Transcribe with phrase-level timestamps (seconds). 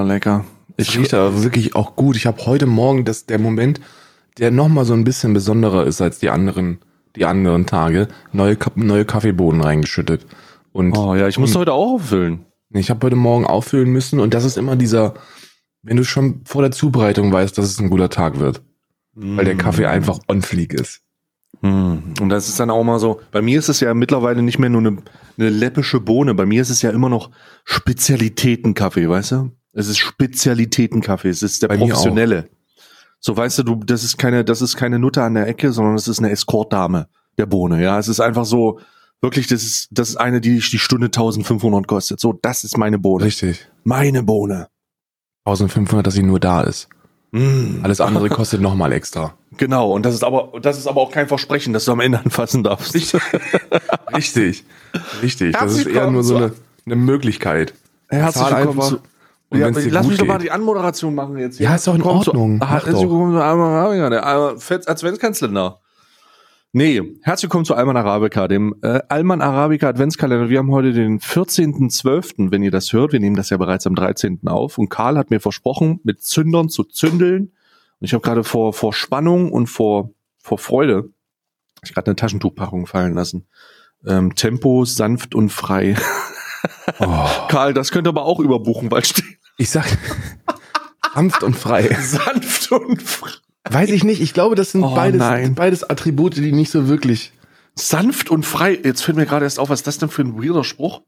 [0.00, 0.44] wieder lecker.
[0.76, 2.16] Ich riecht aber wirklich auch gut.
[2.16, 3.80] Ich habe heute Morgen das, der Moment,
[4.38, 6.78] der nochmal so ein bisschen besonderer ist als die anderen,
[7.16, 10.26] die anderen Tage, neue, neue Kaffeebohnen reingeschüttet.
[10.72, 12.46] Und, oh ja, ich musste heute auch auffüllen.
[12.72, 15.14] Ich habe heute Morgen auffüllen müssen und das ist immer dieser,
[15.82, 18.62] wenn du schon vor der Zubereitung weißt, dass es ein guter Tag wird.
[19.14, 19.36] Mm.
[19.36, 19.90] Weil der Kaffee mm.
[19.90, 21.00] einfach on fleek ist.
[21.62, 21.96] Mm.
[22.20, 24.70] Und das ist dann auch mal so, bei mir ist es ja mittlerweile nicht mehr
[24.70, 24.98] nur eine,
[25.36, 27.30] eine läppische Bohne, bei mir ist es ja immer noch
[27.64, 29.50] Spezialitätenkaffee, weißt du?
[29.72, 32.48] Es ist Spezialitätenkaffee, es ist der bei professionelle.
[33.20, 35.94] So weißt du, du, das ist keine, das ist keine Nutte an der Ecke, sondern
[35.94, 37.06] es ist eine Escortdame
[37.38, 37.82] der Bohne.
[37.82, 38.80] Ja, es ist einfach so,
[39.20, 42.18] wirklich, das ist, das ist eine, die die Stunde 1500 kostet.
[42.18, 43.26] So, das ist meine Bohne.
[43.26, 43.68] Richtig.
[43.84, 44.68] Meine Bohne.
[45.44, 46.88] 1500, dass sie nur da ist.
[47.32, 47.84] Mm.
[47.84, 49.34] Alles andere kostet nochmal extra.
[49.56, 52.20] Genau, und das ist aber, das ist aber auch kein Versprechen, dass du am Ende
[52.20, 52.94] anfassen darfst.
[52.94, 53.20] Richtig.
[54.16, 54.64] Richtig.
[55.20, 55.52] Richtig.
[55.52, 56.52] Das ist eher nur so eine,
[56.86, 57.74] eine Möglichkeit.
[58.08, 59.00] Herzlich willkommen zu,
[59.52, 61.58] ja, lass mich doch mal die Anmoderation machen jetzt.
[61.58, 61.68] Hier.
[61.68, 62.64] Ja, ist doch in Ordnung.
[62.64, 65.80] Herzlich willkommen zu Alman Arabica, der Adventskalender.
[66.72, 70.50] Nee, herzlich willkommen zu Alman Arabica, dem äh, Alman Arabica Adventskalender.
[70.50, 73.12] Wir haben heute den 14.12., wenn ihr das hört.
[73.12, 74.46] Wir nehmen das ja bereits am 13.
[74.46, 74.78] auf.
[74.78, 77.46] Und Karl hat mir versprochen, mit Zündern zu zündeln.
[77.46, 81.10] Und ich habe gerade vor, vor Spannung und vor, vor Freude,
[81.82, 83.48] ich gerade eine Taschentuchpackung fallen lassen.
[84.06, 85.96] Ähm, Tempo, sanft und frei.
[86.98, 87.26] Oh.
[87.48, 89.39] Karl, das könnte aber auch überbuchen, weil steht.
[89.60, 89.84] Ich sag
[91.14, 91.94] sanft und frei.
[92.00, 93.30] Sanft und frei.
[93.68, 94.22] Weiß ich nicht.
[94.22, 95.22] Ich glaube, das sind oh, beides,
[95.54, 97.32] beides Attribute, die nicht so wirklich.
[97.74, 98.78] Sanft und frei.
[98.82, 101.02] Jetzt fällt mir gerade erst auf, was ist das denn für ein weirder Spruch?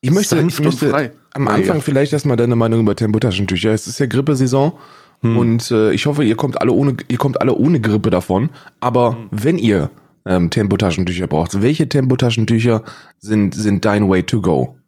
[0.00, 1.12] Ich möchte, Sanft ich möchte frei.
[1.34, 1.82] am Anfang ja.
[1.82, 3.70] vielleicht erstmal deine Meinung über Tempotaschentücher.
[3.74, 4.72] Es ist ja Grippesaison
[5.20, 5.36] hm.
[5.36, 8.48] und äh, ich hoffe, ihr kommt alle ohne, ihr kommt alle ohne Grippe davon.
[8.80, 9.28] Aber hm.
[9.30, 9.90] wenn ihr
[10.24, 12.82] ähm, Tempotaschentücher braucht, welche Tempotaschentücher
[13.18, 14.79] sind, sind dein Way to go?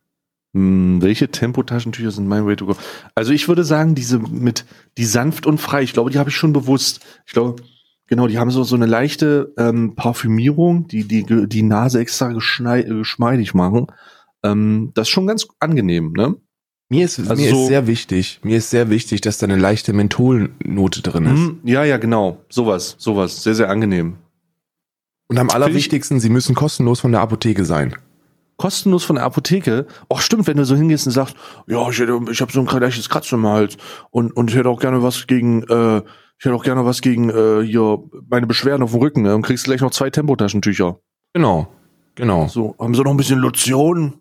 [0.54, 2.76] Hm, welche Tempotaschentücher sind mein Way to go?
[3.14, 4.66] Also ich würde sagen, diese mit
[4.98, 5.82] die sanft und frei.
[5.82, 7.00] Ich glaube, die habe ich schon bewusst.
[7.26, 7.62] Ich glaube,
[8.06, 13.54] genau, die haben so so eine leichte ähm, Parfümierung, die die die Nase extra geschmeidig
[13.54, 13.86] machen.
[14.42, 16.36] Ähm, das ist schon ganz angenehm, ne?
[16.90, 19.56] Mir ist, also mir so ist sehr wichtig, mir ist sehr wichtig, dass da eine
[19.56, 21.38] leichte Mentholnote drin ist.
[21.38, 22.44] Hm, ja, ja, genau.
[22.50, 23.42] Sowas, sowas.
[23.42, 24.18] Sehr, sehr angenehm.
[25.28, 27.96] Und am allerwichtigsten, sie müssen kostenlos von der Apotheke sein
[28.62, 29.86] kostenlos von der Apotheke.
[30.08, 31.34] Ach stimmt, wenn du so hingehst und sagst,
[31.66, 33.76] ja, ich, hätte, ich habe so ein leichtes Kratzen im Hals
[34.12, 37.28] und, und ich hätte auch gerne was gegen, äh, ich hätte auch gerne was gegen
[37.28, 37.98] äh, hier
[38.30, 39.22] meine Beschwerden auf dem Rücken.
[39.22, 39.34] Ne?
[39.34, 41.00] Und kriegst gleich noch zwei Tempotaschentücher.
[41.32, 41.66] Genau,
[42.14, 42.46] genau.
[42.46, 44.20] So, haben sie noch ein bisschen Lotion?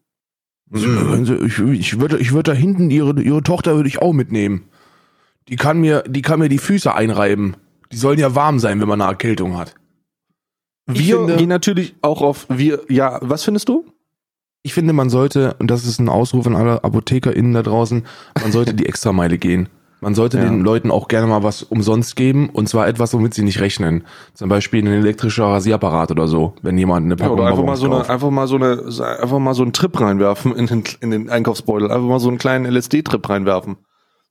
[0.72, 1.46] Mhm.
[1.46, 4.63] Ich, ich würde, ich würde da hinten ihre, ihre Tochter würde ich auch mitnehmen.
[5.50, 7.58] Die kann mir, die kann mir die Füße einreiben.
[7.91, 9.75] Die sollen ja warm sein, wenn man eine Erkältung hat.
[10.88, 12.81] Wir finde, gehen natürlich auch auf wir.
[12.90, 13.85] Ja, was findest du?
[14.64, 18.06] Ich finde, man sollte, und das ist ein Ausruf an alle ApothekerInnen da draußen,
[18.42, 19.70] man sollte die Extrameile gehen.
[20.04, 20.44] Man sollte ja.
[20.44, 24.04] den Leuten auch gerne mal was umsonst geben und zwar etwas, womit sie nicht rechnen.
[24.34, 27.78] Zum Beispiel ein elektrischer Rasierapparat oder so, wenn jemand eine Packung ja, oder einfach mal
[27.78, 28.84] so eine, einfach mal so eine,
[29.22, 32.40] einfach mal so einen Trip reinwerfen in den, in den Einkaufsbeutel, einfach mal so einen
[32.40, 33.78] kleinen LSD-Trip reinwerfen.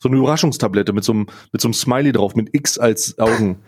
[0.01, 3.59] So eine Überraschungstablette mit so einem, mit so einem Smiley drauf, mit X als Augen.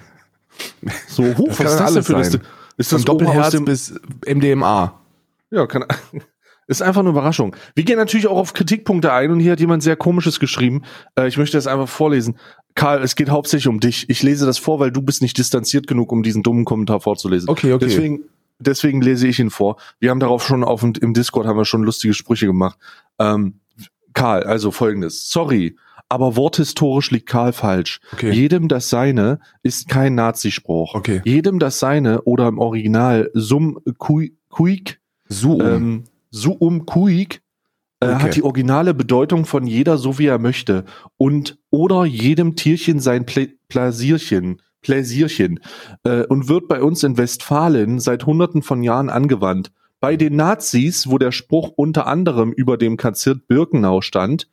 [1.09, 2.41] So, hoch, was ist das denn für eine,
[2.77, 3.95] ist das Doppelherz bis
[4.27, 5.01] MDMA?
[5.51, 5.87] Ja, kann,
[6.67, 7.57] ist einfach eine Überraschung.
[7.75, 10.83] Wir gehen natürlich auch auf Kritikpunkte ein und hier hat jemand sehr komisches geschrieben.
[11.19, 12.37] Äh, ich möchte das einfach vorlesen.
[12.75, 14.09] Karl, es geht hauptsächlich um dich.
[14.09, 17.49] Ich lese das vor, weil du bist nicht distanziert genug, um diesen dummen Kommentar vorzulesen.
[17.49, 17.85] Okay, okay.
[17.87, 18.25] Deswegen,
[18.59, 19.77] deswegen lese ich ihn vor.
[19.99, 22.79] Wir haben darauf schon auf im Discord haben wir schon lustige Sprüche gemacht.
[23.19, 23.61] Ähm,
[24.15, 25.31] Karl, also folgendes.
[25.31, 25.77] Sorry,
[26.09, 28.01] aber worthistorisch liegt Karl falsch.
[28.13, 28.33] Okay.
[28.33, 30.95] Jedem das Seine ist kein Nazispruch.
[30.95, 31.23] Okay.
[31.25, 35.61] Jedem das Seine oder im Original sum kuik, Suum.
[35.61, 37.43] Ähm, Suum Kuik
[38.01, 38.23] äh, okay.
[38.23, 40.85] hat die originale Bedeutung von jeder so wie er möchte
[41.17, 44.61] und oder jedem Tierchen sein Plä Pläsierchen.
[44.81, 45.61] Pläsierchen
[46.03, 49.71] äh, und wird bei uns in Westfalen seit hunderten von Jahren angewandt.
[50.01, 54.49] Bei den Nazis, wo der Spruch unter anderem über dem KZ Birkenau stand,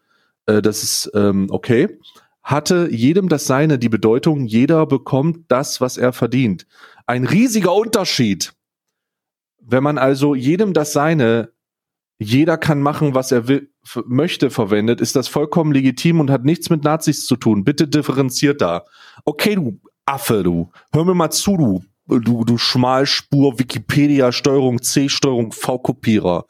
[0.45, 1.97] äh, das ist ähm, okay,
[2.43, 6.67] hatte jedem das Seine die Bedeutung, jeder bekommt das, was er verdient.
[7.07, 8.53] Ein riesiger Unterschied.
[9.59, 11.49] Wenn man also jedem das Seine
[12.19, 13.71] jeder kann machen, was er will,
[14.05, 17.63] möchte, verwendet, ist das vollkommen legitim und hat nichts mit Nazis zu tun.
[17.63, 18.83] Bitte differenziert da.
[19.23, 20.69] Okay, du Affe, du.
[20.91, 21.83] Hör mir mal zu, du,
[22.19, 26.45] du, du Schmalspur, Wikipedia, Steuerung C, Steuerung V-Kopierer.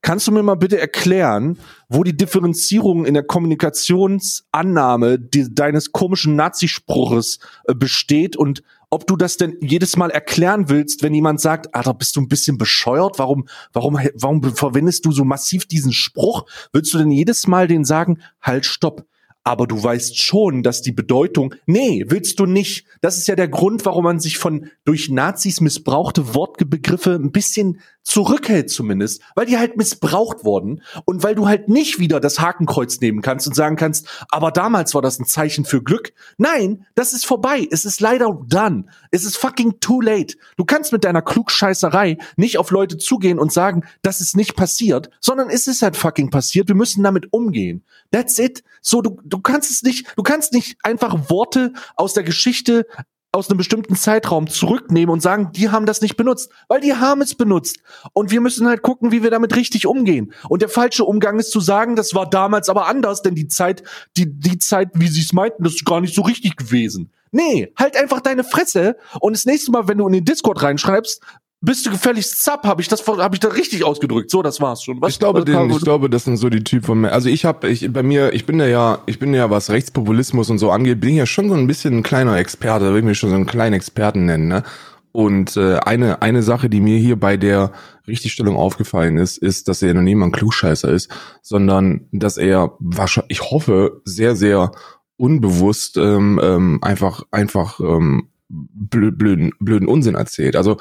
[0.00, 1.58] Kannst du mir mal bitte erklären,
[1.88, 9.16] wo die Differenzierung in der Kommunikationsannahme die, deines komischen Nazispruches äh, besteht und ob du
[9.16, 13.18] das denn jedes Mal erklären willst, wenn jemand sagt, Alter, bist du ein bisschen bescheuert?
[13.18, 16.44] Warum, warum, warum verwendest du so massiv diesen Spruch?
[16.74, 19.06] Willst du denn jedes Mal den sagen, halt, stopp?
[19.44, 22.86] aber du weißt schon, dass die Bedeutung, nee, willst du nicht.
[23.00, 27.80] Das ist ja der Grund, warum man sich von durch Nazis missbrauchte Wortbegriffe ein bisschen
[28.02, 33.00] zurückhält zumindest, weil die halt missbraucht wurden und weil du halt nicht wieder das Hakenkreuz
[33.00, 36.12] nehmen kannst und sagen kannst, aber damals war das ein Zeichen für Glück.
[36.36, 37.66] Nein, das ist vorbei.
[37.70, 38.86] Es ist leider done.
[39.10, 40.36] Es ist fucking too late.
[40.56, 45.10] Du kannst mit deiner Klugscheißerei nicht auf Leute zugehen und sagen, das ist nicht passiert,
[45.20, 46.68] sondern es ist halt fucking passiert.
[46.68, 47.84] Wir müssen damit umgehen.
[48.10, 48.62] That's it.
[48.80, 52.86] So, du, du kannst es nicht, du kannst nicht einfach Worte aus der Geschichte
[53.32, 57.22] aus einem bestimmten Zeitraum zurücknehmen und sagen, die haben das nicht benutzt, weil die haben
[57.22, 57.78] es benutzt.
[58.12, 60.34] Und wir müssen halt gucken, wie wir damit richtig umgehen.
[60.50, 63.82] Und der falsche Umgang ist zu sagen, das war damals aber anders, denn die Zeit,
[64.18, 67.10] die, die Zeit, wie sie es meinten, das ist gar nicht so richtig gewesen.
[67.34, 71.22] Nee, halt einfach deine Fresse und das nächste Mal, wenn du in den Discord reinschreibst,
[71.62, 74.30] bist du gefälligst zapp, habe ich das habe ich da richtig ausgedrückt.
[74.30, 75.00] So, das war's schon.
[75.00, 77.90] Was, ich glaube, den, ich glaube, das sind so die Typen Also ich habe ich
[77.92, 81.16] bei mir, ich bin ja ich bin ja was Rechtspopulismus und so angeht, bin ich
[81.16, 83.74] ja schon so ein bisschen ein kleiner Experte, würde ich mich schon so einen kleinen
[83.74, 84.64] Experten nennen, ne?
[85.12, 87.72] Und äh, eine eine Sache, die mir hier bei der
[88.08, 91.10] Richtigstellung aufgefallen ist, ist, dass er noch niemand Klugscheißer ist,
[91.42, 94.72] sondern dass er wahrscheinlich, ich hoffe, sehr sehr
[95.16, 100.56] unbewusst ähm, ähm, einfach einfach ähm, blöden, blöden Unsinn erzählt.
[100.56, 100.76] Also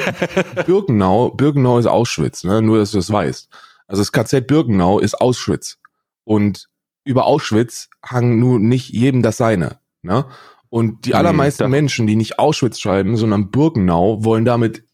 [0.66, 2.62] Birkenau, Birkenau ist Auschwitz, ne?
[2.62, 3.48] nur dass du das weißt.
[3.86, 5.78] Also das KZ Birkenau ist Auschwitz.
[6.24, 6.68] Und
[7.04, 9.78] über Auschwitz hangen nun nicht jedem das seine.
[10.02, 10.24] Ne?
[10.70, 14.84] Und die allermeisten nee, Menschen, die nicht Auschwitz schreiben, sondern Birkenau, wollen damit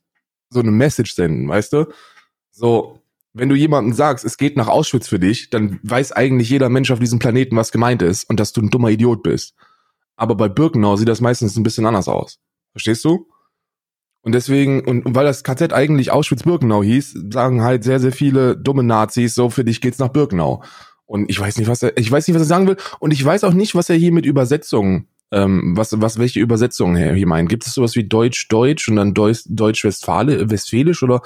[0.50, 1.86] so eine Message senden, weißt du?
[2.50, 3.02] So,
[3.34, 6.90] wenn du jemandem sagst, es geht nach Auschwitz für dich, dann weiß eigentlich jeder Mensch
[6.90, 9.54] auf diesem Planeten, was gemeint ist und dass du ein dummer Idiot bist.
[10.18, 12.40] Aber bei Birkenau sieht das meistens ein bisschen anders aus.
[12.72, 13.28] Verstehst du?
[14.22, 18.56] Und deswegen, und, und weil das KZ eigentlich Auschwitz-Birkenau hieß, sagen halt sehr, sehr viele
[18.56, 20.62] dumme Nazis, so für dich geht's nach Birkenau.
[21.06, 22.76] Und ich weiß nicht, was er, ich weiß nicht, was er sagen will.
[22.98, 26.96] Und ich weiß auch nicht, was er hier mit Übersetzungen, ähm, was, was, welche Übersetzungen
[26.96, 27.48] er hier meint.
[27.48, 31.22] Gibt es sowas wie Deutsch-Deutsch und dann Deutsch-Westfälisch oder,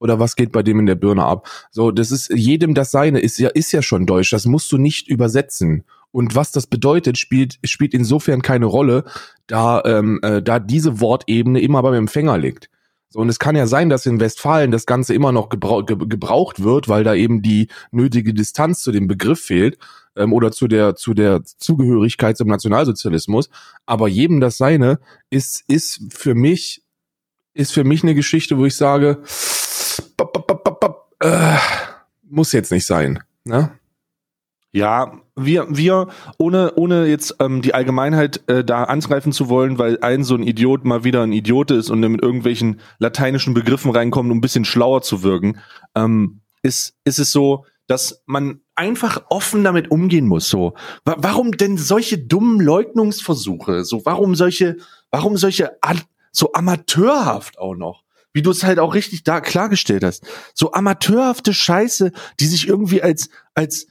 [0.00, 1.46] oder was geht bei dem in der Birne ab?
[1.70, 4.30] So, das ist jedem das seine, ist ja, ist ja schon Deutsch.
[4.30, 5.84] Das musst du nicht übersetzen.
[6.12, 9.04] Und was das bedeutet, spielt, spielt insofern keine Rolle,
[9.46, 12.68] da, ähm, äh, da diese Wortebene immer beim Empfänger liegt.
[13.08, 15.96] So, und es kann ja sein, dass in Westfalen das Ganze immer noch gebrauch, ge
[15.98, 19.78] gebraucht wird, weil da eben die nötige Distanz zu dem Begriff fehlt
[20.16, 23.50] ähm, oder zu der zu der Zugehörigkeit zum Nationalsozialismus.
[23.84, 24.98] Aber jedem das Seine
[25.28, 26.82] ist ist für mich
[27.52, 29.22] ist für mich eine Geschichte, wo ich sage,
[31.20, 31.56] äh,
[32.22, 33.22] muss jetzt nicht sein.
[33.44, 33.78] Ne?
[34.72, 36.08] Ja, wir, wir,
[36.38, 40.42] ohne, ohne jetzt ähm, die Allgemeinheit äh, da angreifen zu wollen, weil ein so ein
[40.42, 44.64] Idiot mal wieder ein Idiot ist und mit irgendwelchen lateinischen Begriffen reinkommt, um ein bisschen
[44.64, 45.58] schlauer zu wirken,
[45.94, 50.48] ähm, ist, ist es so, dass man einfach offen damit umgehen muss.
[50.48, 53.84] So, warum denn solche dummen Leugnungsversuche?
[53.84, 54.76] So, warum solche,
[55.10, 55.72] warum solche
[56.30, 58.04] so amateurhaft auch noch?
[58.32, 60.24] Wie du es halt auch richtig da klargestellt hast.
[60.54, 63.88] So amateurhafte Scheiße, die sich irgendwie als als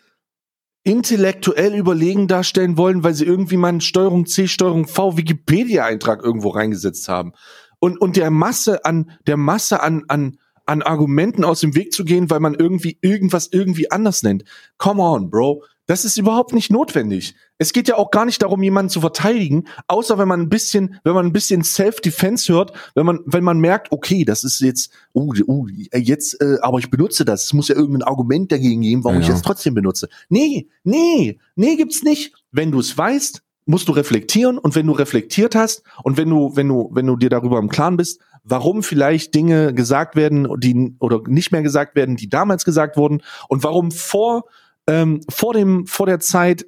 [0.83, 6.49] intellektuell überlegen darstellen wollen, weil sie irgendwie mal einen Steuerung C, Steuerung V Wikipedia-Eintrag irgendwo
[6.49, 7.33] reingesetzt haben.
[7.79, 12.03] Und, und der Masse an, der Masse an, an, an Argumenten aus dem Weg zu
[12.03, 14.43] gehen, weil man irgendwie irgendwas irgendwie anders nennt.
[14.77, 15.63] Come on, Bro.
[15.91, 17.35] Das ist überhaupt nicht notwendig.
[17.57, 20.95] Es geht ja auch gar nicht darum, jemanden zu verteidigen, außer wenn man ein bisschen,
[21.03, 24.93] wenn man ein bisschen Self-Defense hört, wenn man, wenn man merkt, okay, das ist jetzt,
[25.13, 27.43] uh, uh, jetzt, äh, aber ich benutze das.
[27.43, 29.27] Es muss ja irgendein Argument dagegen geben, warum ja.
[29.27, 30.07] ich es trotzdem benutze.
[30.29, 32.35] Nee, nee, nee, gibt's nicht.
[32.53, 36.55] Wenn du es weißt, musst du reflektieren und wenn du reflektiert hast und wenn du,
[36.55, 40.95] wenn du, wenn du dir darüber im Klaren bist, warum vielleicht Dinge gesagt werden, die
[40.99, 44.45] oder nicht mehr gesagt werden, die damals gesagt wurden und warum vor
[44.91, 46.65] ähm, vor dem, vor der Zeit,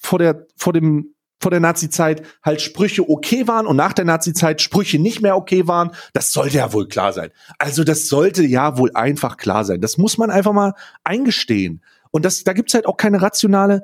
[0.00, 4.60] vor der, vor dem, vor der Nazi-Zeit halt Sprüche okay waren und nach der Nazi-Zeit
[4.60, 7.30] Sprüche nicht mehr okay waren, das sollte ja wohl klar sein.
[7.58, 9.80] Also das sollte ja wohl einfach klar sein.
[9.80, 11.82] Das muss man einfach mal eingestehen.
[12.10, 13.82] Und das, da gibt's halt auch keine rationale,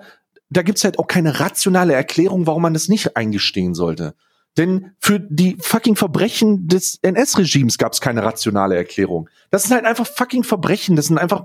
[0.51, 4.15] da gibt's halt auch keine rationale Erklärung, warum man das nicht eingestehen sollte.
[4.57, 9.29] Denn für die fucking Verbrechen des NS-Regimes gab's keine rationale Erklärung.
[9.51, 10.97] Das sind halt einfach fucking Verbrechen.
[10.97, 11.45] Das sind einfach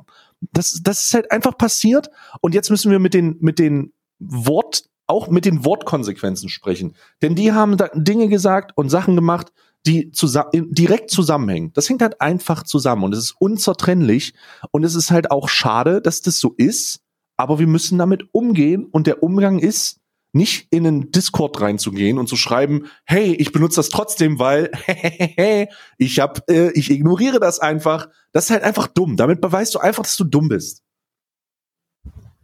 [0.51, 2.09] das, das ist halt einfach passiert
[2.41, 6.95] und jetzt müssen wir mit den, mit den Wort, auch mit den Wortkonsequenzen sprechen.
[7.21, 9.51] Denn die haben Dinge gesagt und Sachen gemacht,
[9.85, 11.71] die zusammen, direkt zusammenhängen.
[11.73, 14.33] Das hängt halt einfach zusammen und es ist unzertrennlich
[14.71, 17.01] und es ist halt auch schade, dass das so ist,
[17.35, 19.99] aber wir müssen damit umgehen und der Umgang ist,
[20.33, 24.71] nicht in einen Discord reinzugehen und zu schreiben, hey, ich benutze das trotzdem, weil
[25.97, 28.09] ich hab, äh, ich ignoriere das einfach.
[28.31, 29.15] Das ist halt einfach dumm.
[29.15, 30.81] Damit beweist du einfach, dass du dumm bist.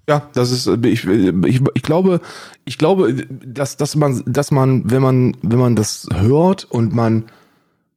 [0.08, 2.22] Ja, das ist, ich, ich, ich glaube,
[2.66, 3.14] ich glaube,
[3.46, 7.26] dass, dass man, dass man, wenn man, wenn man das hört und man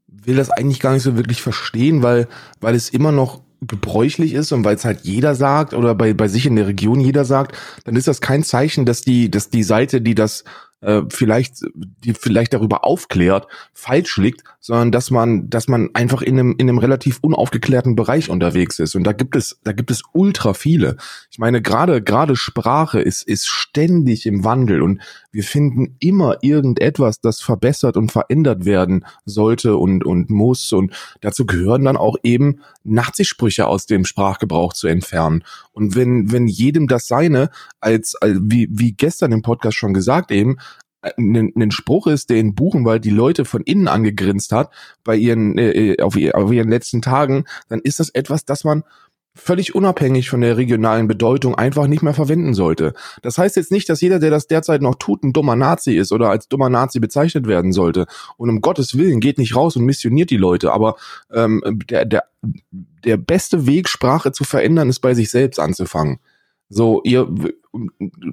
[0.07, 2.29] will das eigentlich gar nicht so wirklich verstehen, weil,
[2.61, 6.29] weil es immer noch gebräuchlich ist und weil es halt jeder sagt oder bei, bei
[6.29, 9.63] sich in der Region jeder sagt, dann ist das kein Zeichen, dass die, dass die
[9.63, 10.45] Seite, die das
[10.81, 16.39] äh, vielleicht, die vielleicht darüber aufklärt, falsch liegt, sondern dass man, dass man einfach in
[16.39, 18.95] einem, in einem relativ unaufgeklärten Bereich unterwegs ist.
[18.95, 20.97] Und da gibt es, da gibt es ultra viele.
[21.33, 25.03] Ich meine, gerade, gerade Sprache ist, ist ständig im Wandel und
[25.33, 30.73] wir finden immer irgendetwas, das verbessert und verändert werden sollte und, und muss.
[30.73, 30.93] Und
[31.23, 35.43] dazu gehören dann auch eben Nachtsprüche aus dem Sprachgebrauch zu entfernen.
[35.73, 37.51] Und wenn, wenn jedem das seine,
[37.81, 40.59] als, als wie, wie gestern im Podcast schon gesagt eben,
[41.03, 44.71] ein, ein Spruch ist, der in Buchenwald die Leute von innen angegrinst hat
[45.05, 48.85] bei ihren äh, auf, auf ihren letzten Tagen, dann ist das etwas, das man
[49.35, 52.93] völlig unabhängig von der regionalen Bedeutung einfach nicht mehr verwenden sollte.
[53.23, 56.13] Das heißt jetzt nicht, dass jeder, der das derzeit noch tut, ein dummer Nazi ist
[56.13, 58.07] oder als dummer Nazi bezeichnet werden sollte.
[58.37, 60.73] Und um Gottes Willen geht nicht raus und missioniert die Leute.
[60.73, 60.97] Aber
[61.33, 62.25] ähm, der, der,
[63.05, 66.19] der beste Weg, Sprache zu verändern, ist bei sich selbst anzufangen.
[66.73, 67.29] So, ihr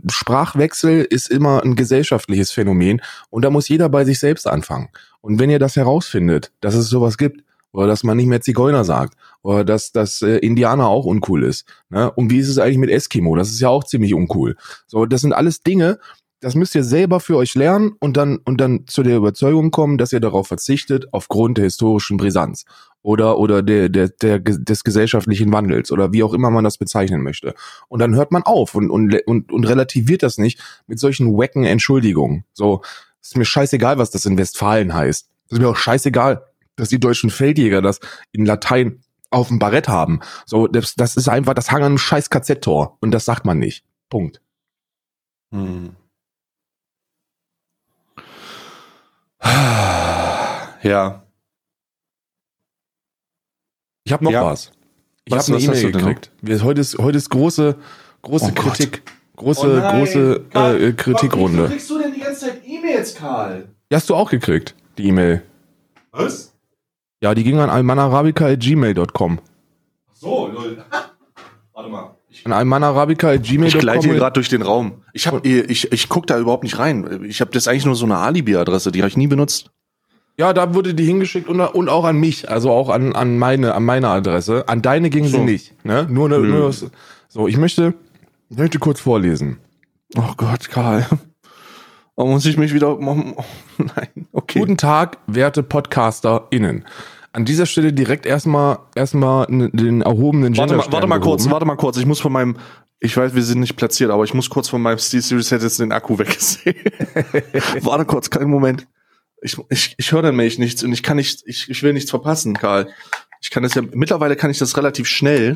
[0.09, 4.89] Sprachwechsel ist immer ein gesellschaftliches Phänomen und da muss jeder bei sich selbst anfangen.
[5.21, 8.83] Und wenn ihr das herausfindet, dass es sowas gibt, oder dass man nicht mehr Zigeuner
[8.83, 11.67] sagt, oder dass das äh, Indianer auch uncool ist.
[11.89, 12.11] Ne?
[12.11, 13.35] Und wie ist es eigentlich mit Eskimo?
[13.35, 14.55] Das ist ja auch ziemlich uncool.
[14.87, 15.99] So, das sind alles Dinge,
[16.41, 19.97] das müsst ihr selber für euch lernen und dann und dann zu der Überzeugung kommen,
[19.97, 22.65] dass ihr darauf verzichtet aufgrund der historischen Brisanz
[23.01, 27.23] oder oder der der der des gesellschaftlichen Wandels oder wie auch immer man das bezeichnen
[27.23, 27.53] möchte.
[27.87, 31.63] Und dann hört man auf und und und, und relativiert das nicht mit solchen wacken
[31.63, 32.45] Entschuldigungen.
[32.53, 32.81] So
[33.21, 35.29] ist mir scheißegal, was das in Westfalen heißt.
[35.49, 37.99] Ist mir auch scheißegal, dass die deutschen Feldjäger das
[38.31, 39.01] in Latein
[39.31, 40.19] auf dem Barett haben.
[40.45, 43.59] So das, das ist einfach das Hang an einem scheiß KZ-Tor und das sagt man
[43.59, 43.83] nicht.
[44.09, 44.41] Punkt.
[45.51, 45.95] Hm.
[50.83, 51.23] Ja.
[54.09, 54.43] Ich habe noch ja.
[54.43, 54.71] was.
[55.25, 56.31] Ich habe eine E-Mail gekriegt.
[56.63, 57.75] Heute ist, heute ist große,
[58.23, 59.03] große oh Kritik.
[59.35, 61.57] Große, oh große äh, Kritikrunde.
[61.59, 63.69] Warum kriegst du denn die ganze Zeit E-Mails, Karl?
[63.91, 65.43] Die hast du auch gekriegt, die E-Mail.
[66.11, 66.55] Was?
[67.21, 69.39] Ja, die ging an almanarabica.gmail.com.
[70.13, 70.83] So, lol.
[71.73, 72.15] Warte mal.
[72.29, 73.63] Ich, an almanarabica.gmail.com.
[73.67, 75.03] Ich gleite hier gerade durch den Raum.
[75.13, 77.25] Ich, hab, ich, ich guck da überhaupt nicht rein.
[77.25, 79.69] Ich habe das eigentlich nur so eine Alibi-Adresse, die habe ich nie benutzt.
[80.39, 83.75] Ja, da wurde die hingeschickt und, und auch an mich, also auch an, an meine
[83.75, 84.69] an meine Adresse.
[84.69, 85.31] An deine ging so.
[85.31, 86.07] sie nicht, ne?
[86.09, 86.73] Nur, nur, nur
[87.27, 87.49] so.
[87.49, 87.93] Ich möchte,
[88.49, 89.57] ich möchte kurz vorlesen.
[90.15, 91.05] Oh Gott, Karl.
[92.15, 92.97] Oh, muss ich mich wieder?
[92.97, 93.01] Oh,
[93.77, 94.59] nein, okay.
[94.59, 96.85] Guten Tag, werte PodcasterInnen.
[97.33, 101.75] An dieser Stelle direkt erstmal erstmal den erhobenen Warte mal, warte mal kurz, warte mal
[101.75, 101.97] kurz.
[101.97, 102.55] Ich muss von meinem
[103.01, 105.63] ich weiß, wir sind nicht platziert, aber ich muss kurz von meinem Steel Series Head
[105.63, 106.75] jetzt den Akku wegsehen.
[107.81, 108.87] warte kurz, keinen Moment
[109.41, 112.55] ich, ich, ich höre nämlich nichts und ich kann nicht, ich, ich will nichts verpassen,
[112.55, 112.87] Karl.
[113.41, 115.55] Ich kann das ja, mittlerweile kann ich das relativ schnell.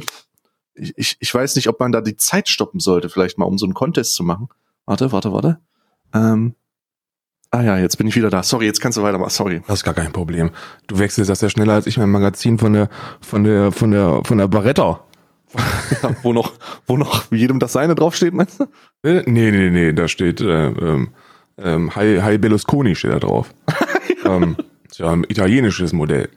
[0.75, 3.58] Ich, ich, ich weiß nicht, ob man da die Zeit stoppen sollte, vielleicht mal, um
[3.58, 4.48] so einen Contest zu machen.
[4.86, 5.60] Warte, warte, warte.
[6.13, 6.56] Ähm,
[7.52, 8.44] ah ja, jetzt bin ich wieder da.
[8.44, 9.30] Sorry, jetzt kannst du weitermachen.
[9.30, 9.62] Sorry.
[9.68, 10.52] Das ist gar kein Problem.
[10.88, 12.90] Du wechselst das ja schneller als ich mein Magazin von der,
[13.22, 15.04] von der, von der, von der Barretta.
[16.02, 16.54] ja, wo noch,
[16.88, 18.63] wo noch jedem das seine draufsteht, meinst du?
[19.08, 21.10] Äh, nee, nee, nee, da steht, äh, ähm,
[21.58, 23.54] ähm, Hi, Hi Berlusconi steht da drauf.
[23.68, 23.76] ja.
[24.26, 24.56] Ähm,
[24.90, 26.30] ist ja ein italienisches Modell.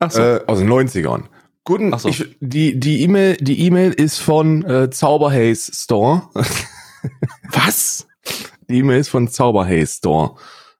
[0.00, 0.20] Ach so.
[0.20, 1.24] Äh, aus den 90ern.
[1.62, 2.08] Guten, so.
[2.08, 6.22] ich, die die E-Mail die E-Mail ist von äh, Zauberhaze Store.
[7.52, 8.08] Was?
[8.68, 10.36] Die E-Mail ist von Zauberhaze Store.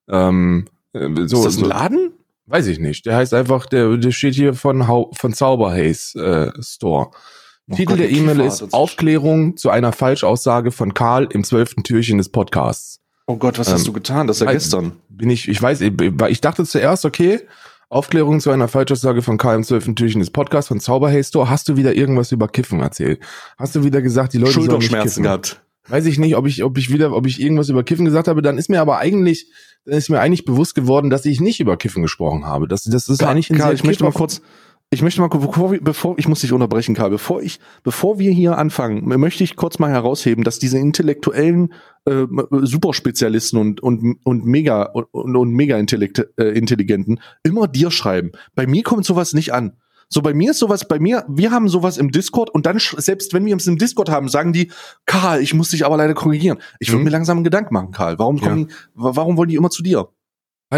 [0.09, 2.12] Ähm, äh, so, ist das ein Laden?
[2.47, 3.04] Weiß ich nicht.
[3.04, 7.11] Der heißt einfach, der, der steht hier von, von Zauberhaze äh, Store.
[7.71, 12.16] Oh Titel Gott, der E-Mail ist Aufklärung zu einer Falschaussage von Karl im zwölften Türchen
[12.16, 13.00] des Podcasts.
[13.28, 14.26] Oh Gott, was ähm, hast du getan?
[14.26, 14.92] Das ist ja gestern.
[15.11, 17.40] Bin ich, ich weiß, ich dachte zuerst, okay,
[17.90, 19.94] Aufklärung zu einer Falschaussage von Karl im 12.
[19.94, 21.50] Türchen des Podcasts von Zauberhaystor.
[21.50, 23.20] Hast du wieder irgendwas über Kiffen erzählt?
[23.58, 25.25] Hast du wieder gesagt, die Leute sollen nicht kiffen?
[25.25, 25.61] gehabt.
[25.88, 28.40] Weiß ich nicht, ob ich, ob ich wieder, ob ich irgendwas über Kiffen gesagt habe.
[28.40, 29.52] Dann ist mir aber eigentlich,
[29.85, 32.66] dann ist mir eigentlich bewusst geworden, dass ich nicht über Kiffen gesprochen habe.
[32.66, 34.40] Das, das ist Karl, eigentlich Karl, ich möchte mal kurz,
[34.90, 38.33] ich möchte mal, bevor, wir, bevor ich muss dich unterbrechen, Karl, bevor ich, bevor wir
[38.33, 41.75] hier anfangen, möchte ich kurz mal herausheben, dass diese intellektuellen
[42.07, 48.33] äh, Superspezialisten und und und mega und, und mega äh, intelligenten immer dir schreiben.
[48.54, 49.73] Bei mir kommt sowas nicht an.
[50.11, 53.35] So bei mir ist sowas, bei mir, wir haben sowas im Discord und dann, selbst
[53.35, 54.73] wenn wir es im Discord haben, sagen die,
[55.04, 56.59] Karl, ich muss dich aber leider korrigieren.
[56.78, 57.04] Ich würde mhm.
[57.04, 58.18] mir langsam einen Gedanken machen, Karl.
[58.18, 58.76] Warum kommen, ja.
[58.95, 60.09] warum wollen die immer zu dir?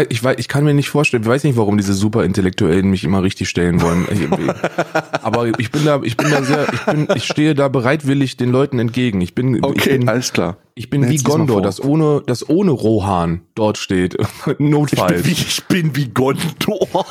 [0.07, 3.23] Ich, weiß, ich kann mir nicht vorstellen, ich weiß nicht, warum diese Superintellektuellen mich immer
[3.23, 4.07] richtig stellen wollen.
[5.21, 8.51] Aber ich bin da, ich bin da sehr, ich bin, ich stehe da bereitwillig den
[8.51, 9.19] Leuten entgegen.
[9.19, 10.55] Ich bin, okay, ich bin, alles klar.
[10.75, 14.15] Ich bin wie Gondor, das ohne, das ohne Rohan dort steht.
[14.59, 15.25] Notfalls.
[15.25, 17.05] Ich bin wie, ich bin wie Gondor.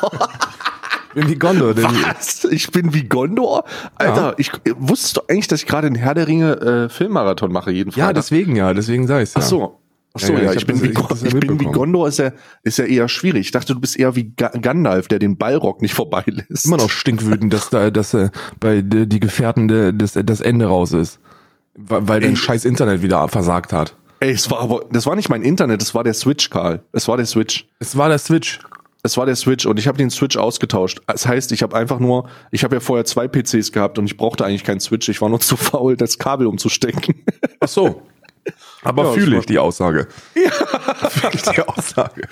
[1.12, 1.75] bin wie Gondor.
[1.75, 2.44] Denn Was?
[2.44, 3.64] Ich bin wie Gondor?
[3.96, 4.34] Alter, ja.
[4.38, 7.92] ich wusstest du eigentlich, dass ich gerade den Herr der Ringe äh, Filmmarathon mache, jeden
[7.92, 8.00] Fall.
[8.00, 9.42] Ja, deswegen ja, deswegen sei es ja.
[9.42, 9.79] Ach so.
[10.14, 10.82] Ach so, ja, ja, ich, ich, bin, das,
[11.22, 12.32] wie, ich, ich bin wie Gondor ist ja,
[12.64, 13.46] ist ja eher schwierig.
[13.46, 16.64] Ich dachte, du bist eher wie Gandalf, der den Ballrock nicht vorbeilässt.
[16.64, 20.66] Immer noch stinkwütend, dass da, dass äh, bei die, die Gefährten de, das, das Ende
[20.66, 21.20] raus ist.
[21.76, 23.94] Weil, weil dein scheiß Internet wieder versagt hat.
[24.18, 26.82] Ey, es war aber, das war nicht mein Internet, das war der Switch, Karl.
[26.92, 27.68] Es war der Switch.
[27.78, 28.58] Es war der Switch.
[29.02, 31.00] Es war der Switch und ich habe den Switch ausgetauscht.
[31.06, 34.16] Das heißt, ich habe einfach nur, ich habe ja vorher zwei PCs gehabt und ich
[34.16, 35.08] brauchte eigentlich keinen Switch.
[35.08, 37.14] Ich war nur zu faul, das Kabel umzustecken.
[37.60, 38.02] Ach so.
[38.82, 40.09] Aber ja, fühle ich die Aussage.
[40.35, 40.50] Ja.
[41.11, 42.23] Fühle ich die Aussage.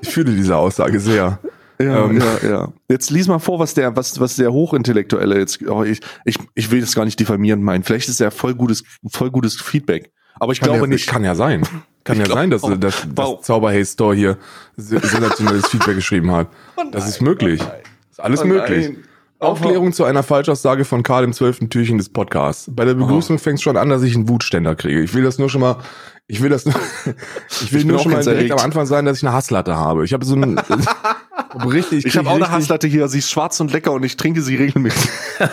[0.00, 1.38] Ich fühle diese Aussage sehr.
[1.80, 2.20] Ja, ähm.
[2.20, 2.72] ja, ja.
[2.88, 6.70] Jetzt lies mal vor, was der, was, was der Hochintellektuelle jetzt, oh, ich, ich, ich
[6.70, 7.82] will das gar nicht diffamieren meinen.
[7.82, 10.12] Vielleicht ist er voll gutes, voll gutes Feedback.
[10.38, 11.08] Aber ich kann glaube ja, nicht.
[11.08, 11.66] Kann ja sein.
[12.04, 14.36] Kann ich ja sein, dass, oh, dass, dass Zauberhaze Store hier
[14.76, 16.48] sensationelles Feedback geschrieben hat.
[16.76, 17.60] Oh nein, das ist möglich.
[17.62, 17.72] Oh
[18.10, 18.88] ist alles oh möglich.
[18.88, 19.04] Nein.
[19.44, 22.70] Aufklärung zu einer Falschaussage von Karl im zwölften Türchen des Podcasts.
[22.70, 25.00] Bei der Begrüßung fängt es schon an, dass ich einen Wutständer kriege.
[25.02, 25.78] Ich will das nur schon mal,
[26.26, 26.74] ich will das nur,
[27.50, 30.04] ich will ich nur schon mal direkt am Anfang sagen, dass ich eine Hasslatte habe.
[30.04, 30.58] Ich habe so ein
[31.66, 32.06] richtig.
[32.06, 33.08] Ich habe auch eine Hasslatte hier.
[33.08, 35.10] Sie ist schwarz und lecker und ich trinke sie regelmäßig.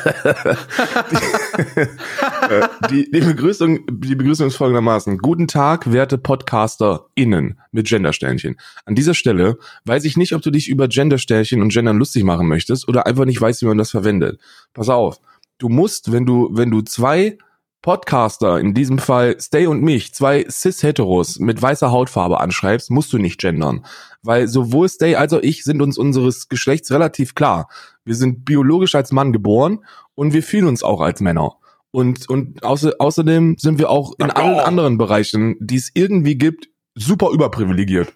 [2.89, 8.55] die, die, Begrüßung, die Begrüßung ist folgendermaßen: Guten Tag, werte PodcasterInnen mit Gendersternchen.
[8.85, 12.47] An dieser Stelle weiß ich nicht, ob du dich über Gendersternchen und Gendern lustig machen
[12.47, 14.39] möchtest oder einfach nicht weißt, wie man das verwendet.
[14.73, 15.19] Pass auf.
[15.57, 17.37] Du musst, wenn du, wenn du zwei
[17.81, 23.17] Podcaster, in diesem Fall Stay und mich, zwei Cis-Heteros mit weißer Hautfarbe anschreibst, musst du
[23.17, 23.85] nicht gendern.
[24.21, 27.69] Weil sowohl Stay als auch ich sind uns unseres Geschlechts relativ klar.
[28.05, 31.55] Wir sind biologisch als Mann geboren und wir fühlen uns auch als Männer.
[31.89, 36.69] Und, und außer, außerdem sind wir auch in allen anderen Bereichen, die es irgendwie gibt,
[36.95, 38.13] super überprivilegiert.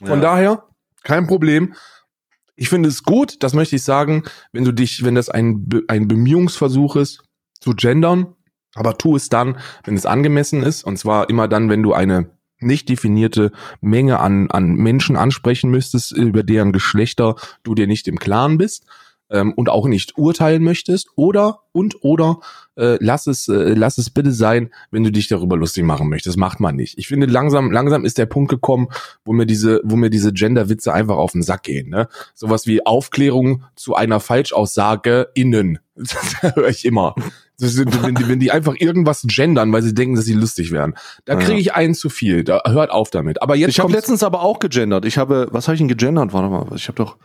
[0.00, 0.20] Von ja.
[0.20, 0.64] daher,
[1.02, 1.74] kein Problem.
[2.56, 6.08] Ich finde es gut, das möchte ich sagen, wenn du dich, wenn das ein, ein
[6.08, 7.22] Bemühungsversuch ist,
[7.60, 8.35] zu gendern,
[8.76, 10.84] aber tu es dann, wenn es angemessen ist.
[10.84, 16.12] Und zwar immer dann, wenn du eine nicht definierte Menge an, an Menschen ansprechen müsstest,
[16.12, 18.86] über deren Geschlechter du dir nicht im Klaren bist
[19.30, 21.08] ähm, und auch nicht urteilen möchtest.
[21.16, 22.40] Oder und oder
[22.76, 26.36] äh, lass es äh, lass es bitte sein, wenn du dich darüber lustig machen möchtest.
[26.36, 26.98] Macht man nicht.
[26.98, 28.88] Ich finde langsam langsam ist der Punkt gekommen,
[29.24, 31.90] wo mir diese wo mir diese Genderwitze einfach auf den Sack gehen.
[31.90, 32.08] Ne?
[32.34, 35.78] Sowas wie Aufklärung zu einer Falschaussage innen.
[35.98, 37.14] Das höre ich immer.
[37.58, 40.94] Wenn die, wenn die einfach irgendwas gendern, weil sie denken, dass sie lustig werden.
[41.24, 42.44] Da kriege ich einen zu viel.
[42.44, 43.40] Da hört auf damit.
[43.40, 45.06] Aber jetzt ich habe letztens aber auch gegendert.
[45.06, 46.34] Ich habe, was habe ich denn gegendert?
[46.34, 47.16] Warte mal, ich habe doch,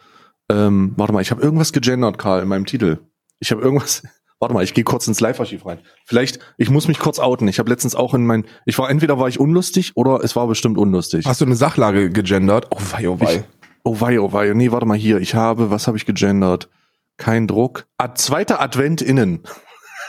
[0.50, 3.00] ähm, warte mal, ich habe irgendwas gegendert, Karl, in meinem Titel.
[3.40, 4.04] Ich habe irgendwas.
[4.40, 5.82] Warte mal, ich gehe kurz ins Live-Archiv rein.
[6.04, 7.48] Vielleicht, ich muss mich kurz outen.
[7.48, 10.48] Ich habe letztens auch in mein, ich war entweder war ich unlustig oder es war
[10.48, 11.28] bestimmt unlustig.
[11.28, 12.66] Hast du eine Sachlage gegendert?
[12.72, 13.36] Oh wei, oh wei.
[13.36, 13.44] Ich,
[13.84, 14.52] oh wei, oh wei.
[14.56, 15.20] Nee, warte mal hier.
[15.20, 16.70] Ich habe, was habe ich gegendert?
[17.18, 17.86] Kein Druck.
[18.00, 19.44] Ad, zweiter Advent innen.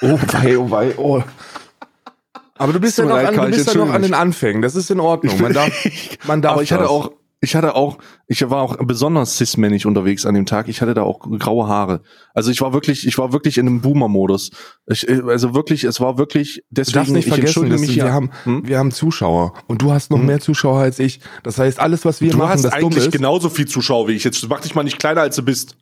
[0.03, 1.23] Oh wei, oh wei, oh.
[2.59, 4.63] Aber du bist ja noch, an, du bist ja noch an den Anfängen.
[4.63, 5.41] Das ist in Ordnung.
[5.41, 5.73] Man darf,
[6.27, 6.53] man darf.
[6.53, 6.79] Aber ich das.
[6.79, 7.11] hatte auch,
[7.41, 10.69] ich hatte auch, ich war auch besonders cis-männig unterwegs an dem Tag.
[10.69, 12.03] Ich hatte da auch graue Haare.
[12.35, 14.53] Also ich war wirklich, ich war wirklich in einem Boomer-Modus.
[14.87, 18.13] Also wirklich, es war wirklich, deswegen, du darfst nicht vergessen, mich wir, ja.
[18.13, 18.69] haben, hm?
[18.69, 20.27] wir haben Zuschauer und du hast noch hm?
[20.27, 21.19] mehr Zuschauer als ich.
[21.43, 24.23] Das heißt, alles, was wir du machen, hast das eigentlich genauso viel Zuschauer wie ich.
[24.23, 25.77] Jetzt mach dich mal nicht kleiner, als du bist.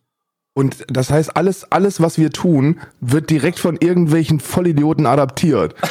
[0.52, 5.74] Und das heißt, alles, alles, was wir tun, wird direkt von irgendwelchen Vollidioten adaptiert.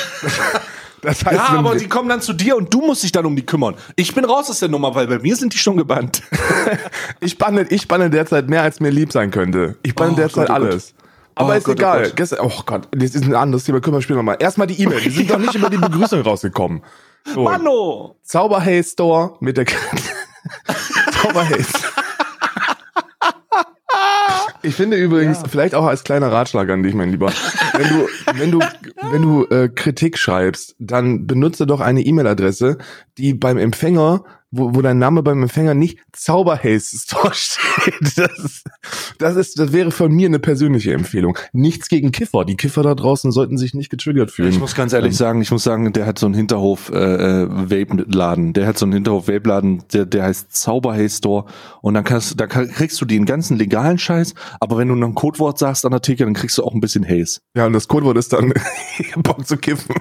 [1.02, 3.36] Das heißt, ja, aber die kommen dann zu dir und du musst dich dann um
[3.36, 3.76] die kümmern.
[3.96, 6.24] Ich bin raus aus der Nummer, weil bei mir sind die schon gebannt.
[7.22, 9.78] ich banne, ich banne derzeit mehr, als mir lieb sein könnte.
[9.82, 10.94] Ich banne oh, derzeit Gott, oh alles.
[11.36, 12.12] Aber oh, ist Gott, oh egal.
[12.12, 12.40] Oh Gott.
[12.42, 13.80] oh Gott, das ist ein anderes Thema.
[13.80, 14.38] Kümmern wir später nochmal.
[14.40, 15.02] Erstmal die E-Mail.
[15.02, 16.84] Wir sind doch nicht über die Begrüßung rausgekommen.
[17.34, 17.44] So.
[17.44, 18.18] Mano!
[18.24, 19.66] Zauberhaze Store mit der
[21.22, 21.66] Zauberhaze.
[24.70, 25.48] Ich finde übrigens, ja.
[25.48, 27.34] vielleicht auch als kleiner Ratschlag an dich, mein Lieber,
[27.76, 28.60] wenn du, wenn du,
[29.12, 32.78] wenn du äh, Kritik schreibst, dann benutze doch eine E-Mail-Adresse,
[33.18, 38.18] die beim Empfänger wo, wo dein Name beim Empfänger nicht Zauberhaze Store steht.
[38.18, 38.64] Das ist,
[39.18, 41.38] das ist, das wäre von mir eine persönliche Empfehlung.
[41.54, 42.46] Nichts gegen Kiffer.
[42.46, 44.50] Die Kiffer da draußen sollten sich nicht getriggert fühlen.
[44.50, 47.44] Ich muss ganz ehrlich ähm, sagen, ich muss sagen, der hat so einen Hinterhof äh,
[47.44, 48.54] äh Vape-Laden.
[48.54, 51.46] Der hat so einen Hinterhof Vape-Laden, der, der heißt Zauberhaze Store.
[51.82, 54.34] Und dann kannst, da kriegst du den ganzen legalen Scheiß.
[54.60, 56.82] Aber wenn du noch ein Codewort sagst an der Theke, dann kriegst du auch ein
[56.82, 57.42] bisschen Haze.
[57.56, 58.54] Ja, und das Codewort ist dann
[59.18, 59.96] Bock zu kiffen.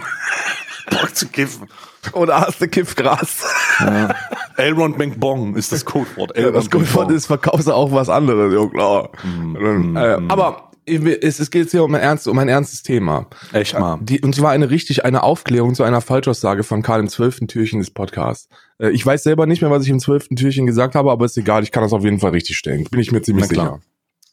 [0.91, 1.69] Bock zu kiffen.
[2.13, 3.45] Oder hast du Kiffgras?
[3.81, 4.15] Ja.
[4.57, 6.37] Elrond McBong ist das Codewort.
[6.37, 9.11] Ja, das Codewort ist, verkaufst du auch was anderes, ja klar.
[9.25, 10.31] Mm, äh, mm.
[10.31, 13.27] Aber es, es geht hier um ein, ernst, um ein ernstes Thema.
[13.53, 13.99] Echt mal.
[14.01, 17.81] Die, und zwar eine richtig, eine Aufklärung zu einer Falschaussage von Karl im zwölften Türchen
[17.81, 18.49] des Podcasts.
[18.79, 21.37] Äh, ich weiß selber nicht mehr, was ich im zwölften Türchen gesagt habe, aber ist
[21.37, 22.85] egal, ich kann das auf jeden Fall richtig stellen.
[22.85, 23.81] Bin ich mir ziemlich sicher.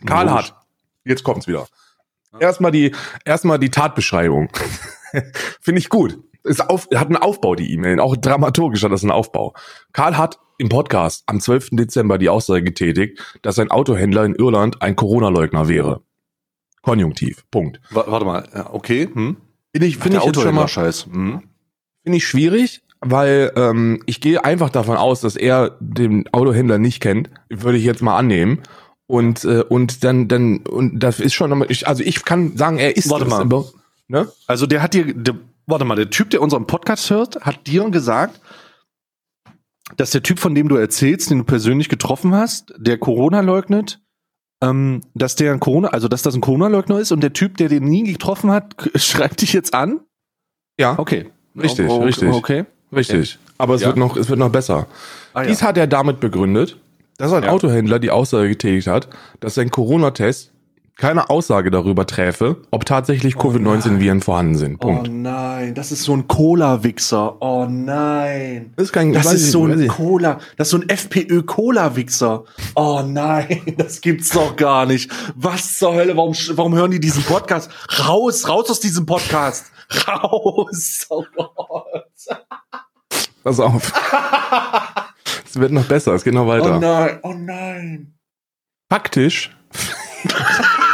[0.05, 0.55] Karl hat,
[1.03, 1.67] jetzt kommt's wieder.
[2.39, 4.49] Erstmal die, erstmal die Tatbeschreibung.
[5.61, 6.19] Finde ich gut.
[6.45, 7.99] Ist auf, hat einen Aufbau, die E-Mail.
[7.99, 9.53] Auch dramaturgisch hat das einen Aufbau.
[9.93, 11.69] Karl hat im Podcast am 12.
[11.71, 16.01] Dezember die Aussage getätigt, dass ein Autohändler in Irland ein Corona-Leugner wäre.
[16.81, 17.43] Konjunktiv.
[17.51, 17.81] Punkt.
[17.89, 18.69] Warte mal.
[18.71, 19.09] okay.
[19.11, 19.37] Hm?
[19.73, 21.07] Finde ich, finde ich jetzt schon mal, Scheiß.
[21.11, 21.41] Hm?
[22.03, 27.01] Finde ich schwierig, weil ähm, ich gehe einfach davon aus, dass er den Autohändler nicht
[27.01, 27.29] kennt.
[27.49, 28.61] Würde ich jetzt mal annehmen.
[29.07, 32.95] Und äh, und dann dann und das ist schon ich, also ich kann sagen, er
[32.95, 33.41] ist Warte mal.
[33.41, 33.65] Aber,
[34.07, 34.31] ne?
[34.47, 35.35] Also der hat dir der,
[35.67, 38.39] warte mal, der Typ, der unseren Podcast hört, hat dir gesagt,
[39.97, 44.01] dass der Typ, von dem du erzählst, den du persönlich getroffen hast, der Corona leugnet,
[44.61, 47.69] ähm, dass der ein Corona, also dass das ein Corona-Leugner ist und der Typ, der
[47.69, 50.01] den nie getroffen hat, schreibt dich jetzt an?
[50.79, 50.97] Ja.
[50.97, 51.29] Okay.
[51.57, 52.29] Richtig, oh, oh, richtig.
[52.29, 52.65] Okay.
[52.91, 53.39] Richtig.
[53.57, 53.87] Aber es ja.
[53.87, 54.87] wird noch, es wird noch besser.
[55.33, 55.67] Ah, Dies ja.
[55.67, 56.77] hat er damit begründet,
[57.17, 57.49] dass ein ja.
[57.49, 59.07] Autohändler die Aussage getätigt hat,
[59.39, 60.51] dass sein Corona-Test
[60.97, 64.79] keine Aussage darüber träfe, ob tatsächlich Covid-19-Viren vorhanden sind.
[64.79, 65.09] Punkt.
[65.09, 67.41] Oh nein, das ist so ein Cola-Wichser.
[67.41, 68.73] Oh nein.
[68.77, 72.45] Das ist, kein, das ist so ein Cola, das ist so ein FPÖ-Cola-Wichser.
[72.75, 75.11] Oh nein, das gibt's doch gar nicht.
[75.35, 77.69] Was zur Hölle, warum, warum hören die diesen Podcast?
[78.07, 79.71] Raus, raus aus diesem Podcast.
[80.07, 81.05] Raus.
[81.09, 82.39] Oh Gott.
[83.43, 83.93] Pass auf.
[85.45, 86.77] es wird noch besser, es geht noch weiter.
[86.77, 88.13] Oh nein, oh nein.
[88.89, 89.51] Faktisch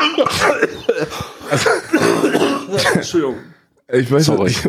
[1.50, 1.70] also,
[2.94, 3.38] Entschuldigung.
[3.92, 4.44] Ich weiß Sorry.
[4.44, 4.68] nicht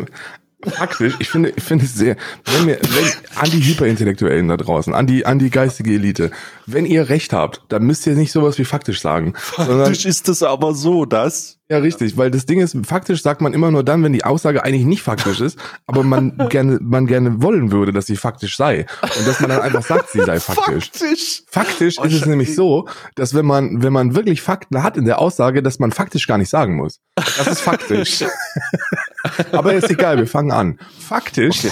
[0.66, 4.94] faktisch, ich finde, ich finde es sehr, wenn wir, wenn, an die Hyperintellektuellen da draußen,
[4.94, 6.30] an die, an die geistige Elite,
[6.66, 9.34] wenn ihr recht habt, dann müsst ihr nicht sowas wie faktisch sagen.
[9.36, 11.58] Faktisch ist es aber so, dass.
[11.68, 14.62] Ja, richtig, weil das Ding ist, faktisch sagt man immer nur dann, wenn die Aussage
[14.62, 18.86] eigentlich nicht faktisch ist, aber man gerne, man gerne wollen würde, dass sie faktisch sei.
[19.18, 20.90] Und dass man dann einfach sagt, sie sei faktisch.
[20.90, 21.42] Faktisch.
[21.48, 25.06] Faktisch oh, ist es nämlich so, dass wenn man, wenn man wirklich Fakten hat in
[25.06, 27.00] der Aussage, dass man faktisch gar nicht sagen muss.
[27.14, 28.22] Das ist faktisch.
[29.52, 30.78] Aber ist egal, wir fangen an.
[30.98, 31.66] Faktisch.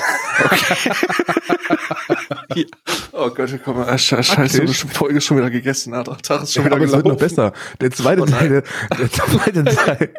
[0.45, 0.93] Okay.
[2.49, 2.67] okay.
[3.13, 6.63] oh Gott, komm mal, scheiße, die Folge ist schon wieder gegessen, der Tag ist schon
[6.63, 6.87] ja, wieder aber gelaufen.
[6.87, 7.53] es wird noch besser.
[7.81, 8.63] Der zweite oh Teil,
[8.99, 10.15] der zweite Teil,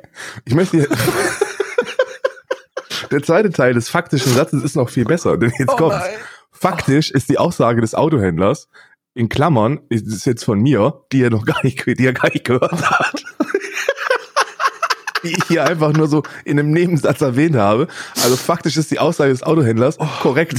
[0.45, 0.89] ich möchte hier,
[3.11, 6.01] der zweite Teil des faktischen Satzes ist noch viel besser, denn jetzt oh kommt.
[6.51, 8.67] Faktisch ist die Aussage des Autohändlers,
[9.13, 12.29] in Klammern, ist es jetzt von mir, die er noch gar nicht, die er gar
[12.29, 13.23] nicht gehört hat
[15.23, 17.87] die ich hier einfach nur so in einem Nebensatz erwähnt habe.
[18.23, 20.07] Also faktisch ist die Aussage des Autohändlers oh.
[20.21, 20.57] korrekt.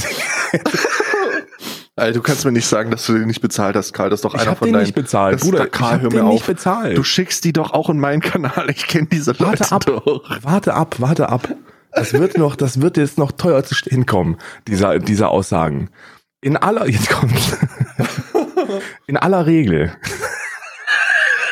[1.95, 4.09] Alter, du kannst mir nicht sagen, dass du den nicht bezahlt hast, Karl.
[4.09, 4.83] Das ist doch ich einer hab von den deinen.
[4.83, 5.41] nicht bezahlt.
[5.41, 6.43] Bruder, Karl, hör mir auf.
[6.43, 6.97] Bezahlt.
[6.97, 8.69] Du schickst die doch auch in meinen Kanal.
[8.71, 10.23] Ich kenne diese Leute warte ab, doch.
[10.41, 11.47] Warte ab, warte ab.
[11.91, 15.91] Das wird noch, das wird jetzt noch teuer zu stehen kommen, dieser, dieser Aussagen.
[16.41, 17.57] In aller, jetzt kommt's.
[19.05, 19.95] In aller Regel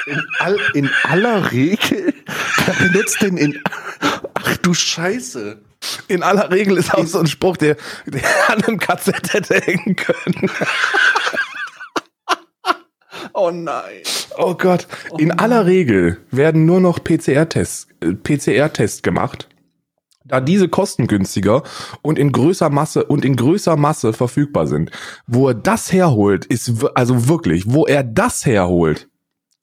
[0.06, 2.11] in, all, in aller Regel?
[2.81, 3.59] Benutzt denn in.
[4.33, 5.61] Ach du Scheiße.
[6.07, 9.95] In aller Regel ist auch so ein Spruch, der, der an einem KZ hätte hängen
[9.95, 10.51] können.
[13.33, 14.01] Oh nein.
[14.37, 14.87] Oh Gott.
[15.09, 19.47] Oh in aller Regel werden nur noch PCR-Tests äh, PCR-Tests gemacht,
[20.25, 21.63] da diese kostengünstiger
[22.01, 24.91] und in größer Masse und in größer Masse verfügbar sind.
[25.27, 29.09] Wo er das herholt, ist also wirklich, wo er das herholt,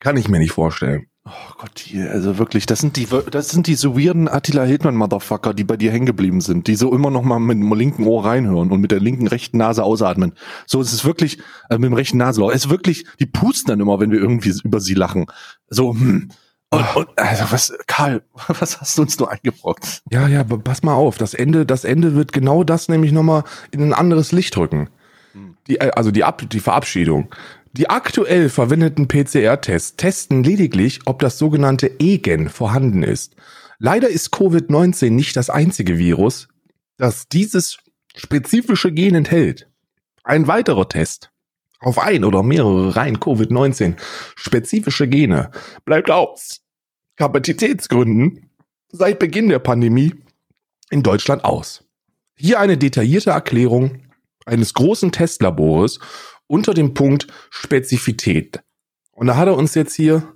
[0.00, 1.07] kann ich mir nicht vorstellen.
[1.29, 4.97] Oh Gott, hier, also wirklich, das sind die, das sind die so weirden Attila Hildmann
[4.97, 8.07] Motherfucker, die bei dir hängen geblieben sind, die so immer noch mal mit dem linken
[8.07, 10.33] Ohr reinhören und mit der linken rechten Nase ausatmen.
[10.67, 11.38] So ist es wirklich
[11.69, 12.51] äh, mit dem rechten Nasenloch.
[12.51, 15.27] Es ist wirklich, die pusten dann immer, wenn wir irgendwie über sie lachen.
[15.69, 16.31] So, hm.
[16.71, 20.03] Und, und, also was, Karl, was hast du uns nur eingebrockt?
[20.11, 21.19] Ja, ja, pass mal auf.
[21.19, 24.88] Das Ende, das Ende wird genau das nämlich nochmal in ein anderes Licht rücken.
[25.33, 25.57] Hm.
[25.67, 27.29] Die, äh, also die, Ab, die Verabschiedung.
[27.79, 33.37] Die aktuell verwendeten PCR-Tests testen lediglich, ob das sogenannte E-Gen vorhanden ist.
[33.79, 36.49] Leider ist Covid-19 nicht das einzige Virus,
[36.97, 37.79] das dieses
[38.17, 39.71] spezifische Gen enthält.
[40.25, 41.31] Ein weiterer Test
[41.79, 43.95] auf ein oder mehrere rein Covid-19
[44.35, 45.53] spezifische Gene
[45.85, 46.62] bleibt aus
[47.14, 48.51] Kapazitätsgründen
[48.91, 50.17] seit Beginn der Pandemie
[50.91, 51.85] in Deutschland aus.
[52.35, 54.03] Hier eine detaillierte Erklärung
[54.47, 56.01] eines großen Testlabores
[56.49, 58.63] unter dem Punkt Spezifität.
[59.13, 60.33] Und da hat er uns jetzt hier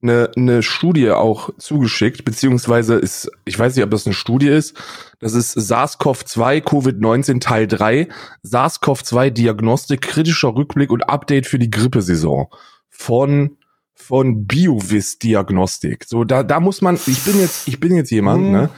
[0.00, 4.76] eine, eine Studie auch zugeschickt, beziehungsweise ist, ich weiß nicht, ob das eine Studie ist,
[5.18, 8.08] das ist SARS-CoV-2 Covid-19 Teil 3,
[8.44, 12.46] SARS-CoV-2 Diagnostik, kritischer Rückblick und Update für die Grippesaison
[12.88, 13.58] von
[14.00, 16.04] von Biovis Diagnostik.
[16.04, 18.52] So, da, da muss man, ich bin jetzt, ich bin jetzt jemand, mhm.
[18.52, 18.70] ne?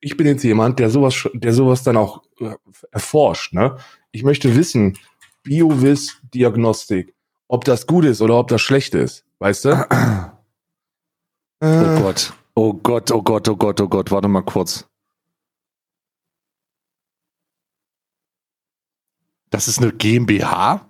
[0.00, 2.54] Ich bin jetzt jemand, der sowas, der sowas dann auch äh,
[2.92, 3.76] erforscht, ne?
[4.12, 4.96] Ich möchte wissen,
[5.42, 7.14] Biovis Diagnostik,
[7.48, 9.86] ob das gut ist oder ob das schlecht ist, weißt du?
[11.62, 12.32] Oh Gott.
[12.54, 14.10] Oh Gott, oh Gott, oh Gott, oh Gott.
[14.10, 14.88] Warte mal kurz.
[19.50, 20.89] Das ist eine GmbH?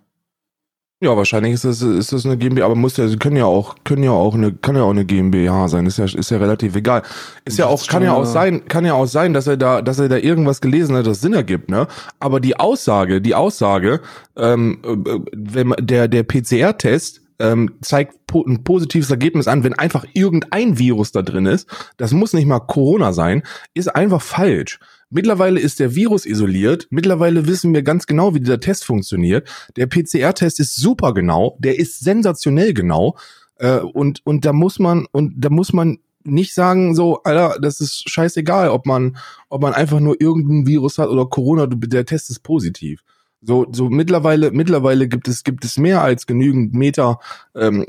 [1.02, 3.74] Ja, wahrscheinlich ist das, ist das eine GmbH, aber muss ja, sie können ja auch,
[3.84, 6.76] können ja auch eine, kann ja auch eine GmbH sein, ist ja, ist ja relativ
[6.76, 7.02] egal.
[7.46, 9.98] Ist ja auch, kann ja auch sein, kann ja auch sein, dass er da, dass
[9.98, 11.86] er da irgendwas gelesen hat, das Sinn ergibt, ne?
[12.18, 14.02] Aber die Aussage, die Aussage,
[14.36, 20.04] ähm, äh, wenn der, der PCR-Test, ähm, zeigt po ein positives Ergebnis an, wenn einfach
[20.12, 23.42] irgendein Virus da drin ist, das muss nicht mal Corona sein,
[23.74, 24.78] ist einfach falsch.
[25.08, 26.86] Mittlerweile ist der Virus isoliert.
[26.90, 29.48] Mittlerweile wissen wir ganz genau, wie dieser Test funktioniert.
[29.76, 31.56] Der PCR-Test ist super genau.
[31.58, 33.16] Der ist sensationell genau.
[33.56, 37.80] Äh, und, und da muss man, und da muss man nicht sagen so, Alter, das
[37.80, 39.16] ist scheißegal, ob man,
[39.48, 43.02] ob man einfach nur irgendein Virus hat oder Corona, der Test ist positiv.
[43.42, 47.18] So, so mittlerweile, mittlerweile gibt es, gibt es mehr als genügend Meta
[47.54, 47.84] ähm,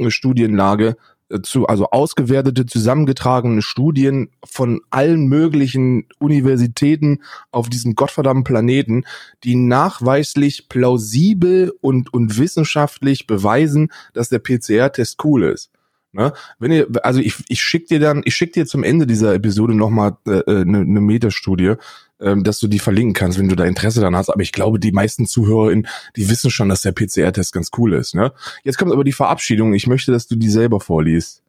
[1.32, 7.20] äh, zu, also ausgewertete, zusammengetragene Studien von allen möglichen Universitäten
[7.52, 9.04] auf diesem gottverdammten Planeten,
[9.44, 15.72] die nachweislich plausibel und, und wissenschaftlich beweisen, dass der PCR-Test cool ist.
[16.14, 16.34] Ne?
[16.60, 19.74] Wenn ihr, also ich, ich schick dir dann, ich schick dir zum Ende dieser Episode
[19.74, 21.76] nochmal eine äh, äh, ne, ne Metastudie,
[22.22, 24.30] ähm, dass du die verlinken kannst, wenn du da Interesse daran hast.
[24.30, 28.16] Aber ich glaube, die meisten ZuhörerInnen, die wissen schon, dass der PCR-Test ganz cool ist.
[28.16, 28.32] Ne?
[28.64, 29.74] Jetzt kommt aber die Verabschiedung.
[29.74, 31.44] Ich möchte, dass du die selber vorliest.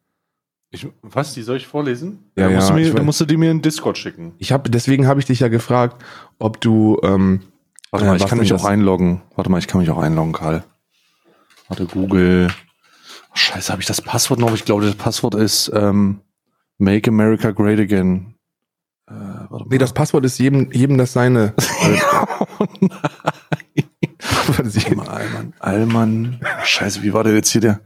[0.71, 2.31] Ich, was, die soll ich vorlesen?
[2.35, 4.33] Ja, ja, musst du mir, dann musst du die mir in Discord schicken.
[4.39, 6.03] Ich habe, deswegen habe ich dich ja gefragt,
[6.39, 6.99] ob du.
[7.03, 7.41] Ähm,
[7.91, 9.21] Warte mal, äh, ich kann mich auch einloggen.
[9.35, 10.63] Warte mal, ich kann mich auch einloggen, Karl.
[11.67, 12.49] Warte, Google.
[13.29, 14.53] Oh, scheiße, habe ich das Passwort noch?
[14.55, 16.21] Ich glaube, das Passwort ist ähm,
[16.79, 18.32] Make America Great Again.
[19.07, 19.13] Äh,
[19.67, 21.53] nee, das Passwort ist jedem, jedem das seine.
[22.59, 22.93] oh nein.
[25.07, 26.39] Allmann, Allmann.
[26.63, 27.81] Scheiße, wie war der jetzt hier der?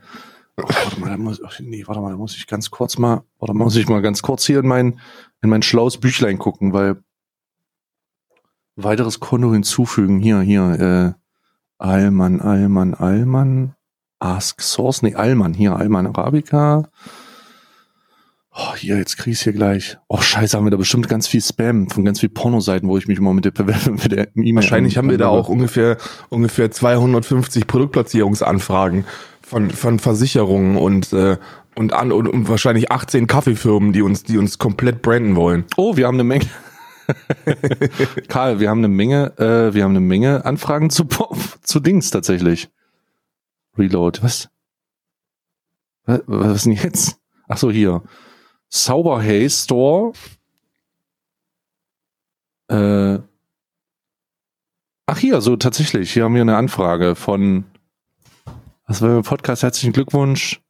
[0.57, 3.23] Oh, warte mal, da muss, ach, nee, warte mal, da muss ich ganz kurz mal,
[3.39, 4.99] warte mal, muss ich mal ganz kurz hier in mein,
[5.41, 6.97] in mein schlaues Büchlein gucken, weil
[8.75, 10.19] weiteres Konto hinzufügen.
[10.19, 11.21] Hier, hier, äh,
[11.77, 13.75] Allmann, Allmann, Allmann,
[14.19, 16.89] Ask Source, nee, Allmann, hier, Allmann Arabica.
[18.59, 19.97] Oh, hier, jetzt krieg ich's hier gleich.
[20.07, 23.07] Oh, scheiße, haben wir da bestimmt ganz viel Spam von ganz viel Pornoseiten, wo ich
[23.07, 23.53] mich immer mit der
[23.91, 25.97] mit der E-Mail Wahrscheinlich haben wir da auch ungefähr
[26.29, 29.05] ungefähr 250 Produktplatzierungsanfragen
[29.43, 31.37] von von Versicherungen und äh,
[31.75, 35.65] und an und, und wahrscheinlich 18 Kaffeefirmen, die uns die uns komplett branden wollen.
[35.75, 36.47] Oh, wir haben eine Menge
[38.27, 41.07] Karl, wir haben eine Menge, äh, wir haben eine Menge Anfragen zu,
[41.61, 42.69] zu Dings tatsächlich.
[43.77, 44.49] Reload, was?
[46.05, 47.19] Was, was ist denn jetzt?
[47.47, 48.01] Ach so, hier.
[48.69, 50.13] Sauberhay Store.
[52.69, 53.19] Äh,
[55.05, 56.11] ach hier, so tatsächlich.
[56.11, 57.65] Hier haben wir eine Anfrage von
[58.87, 59.63] was war im Podcast?
[59.63, 60.61] Herzlichen Glückwunsch.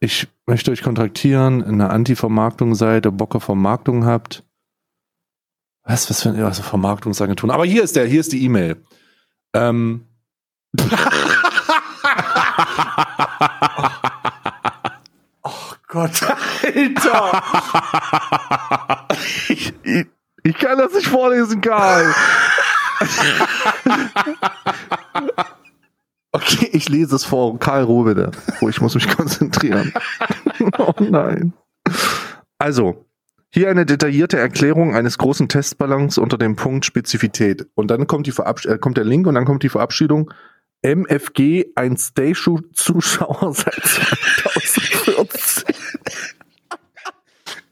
[0.00, 4.42] Ich möchte euch kontraktieren, eine Anti-Vermarktung seid, ihr Bock auf Vermarktung habt.
[5.82, 7.52] Was, was für eine also Vermarktungsagentur?
[7.52, 8.82] Aber hier ist der, hier ist die E-Mail.
[9.52, 10.06] Ähm.
[15.94, 17.42] Gott, Alter!
[19.48, 20.06] ich, ich,
[20.42, 22.12] ich, kann das nicht vorlesen, Karl.
[26.32, 27.60] okay, ich lese es vor.
[27.60, 28.32] Karl, Ruhe bitte.
[28.60, 29.94] Oh, ich muss mich konzentrieren.
[30.78, 31.52] oh nein.
[32.58, 33.06] Also,
[33.50, 37.68] hier eine detaillierte Erklärung eines großen Testballons unter dem Punkt Spezifität.
[37.76, 40.32] Und dann kommt, die Verabsch äh, kommt der Link und dann kommt die Verabschiedung.
[40.84, 45.64] MFG, ein Stay-Zuschauer seit 2014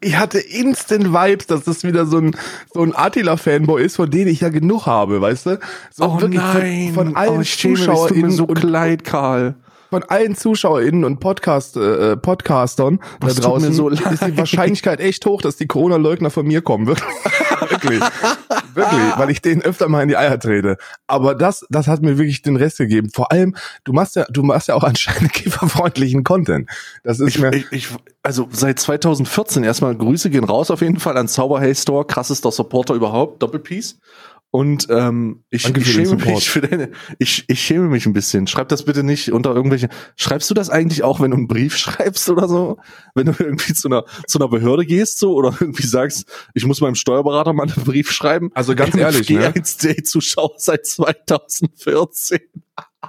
[0.05, 2.37] ich hatte instant Vibes, dass das wieder so ein,
[2.75, 5.61] so ein Attila-Fanboy ist, von denen ich ja genug habe, weißt du?
[5.91, 6.93] So oh nein.
[6.93, 8.33] Von, von allen oh, ZuschauerInnen.
[8.33, 9.55] so kleid, Karl
[9.93, 15.27] von allen ZuschauerInnen und Podcast, äh, Podcastern das da draußen so ist die Wahrscheinlichkeit echt
[15.27, 16.87] hoch, dass die Corona-Leugner von mir kommen.
[17.69, 18.01] wirklich.
[18.73, 20.79] wirklich, weil ich denen öfter mal in die Eier trete.
[21.07, 23.11] Aber das, das hat mir wirklich den Rest gegeben.
[23.11, 26.71] Vor allem, du machst ja, du machst ja auch anscheinend kifferfreundlichen Content.
[27.05, 27.53] Das ist ich, mir.
[27.53, 27.89] Ich, ich,
[28.23, 32.95] also seit 2014 erstmal Grüße gehen raus auf jeden Fall an Zauberhay Store, krassester Supporter
[32.95, 33.99] überhaupt, Doppelpiece.
[34.53, 38.47] Und ähm, ich, ich schäme mich für deine, ich, ich schäme mich ein bisschen.
[38.47, 39.89] Schreib das bitte nicht unter irgendwelche.
[40.15, 42.79] Schreibst du das eigentlich auch, wenn du einen Brief schreibst oder so?
[43.15, 46.83] Wenn du irgendwie zu einer zu einer Behörde gehst so oder irgendwie sagst, ich muss
[46.83, 48.51] meinem Steuerberater mal einen Brief schreiben.
[48.53, 49.55] Also ganz ehrlich, ne?
[50.03, 52.41] Zuschauer seit 2014.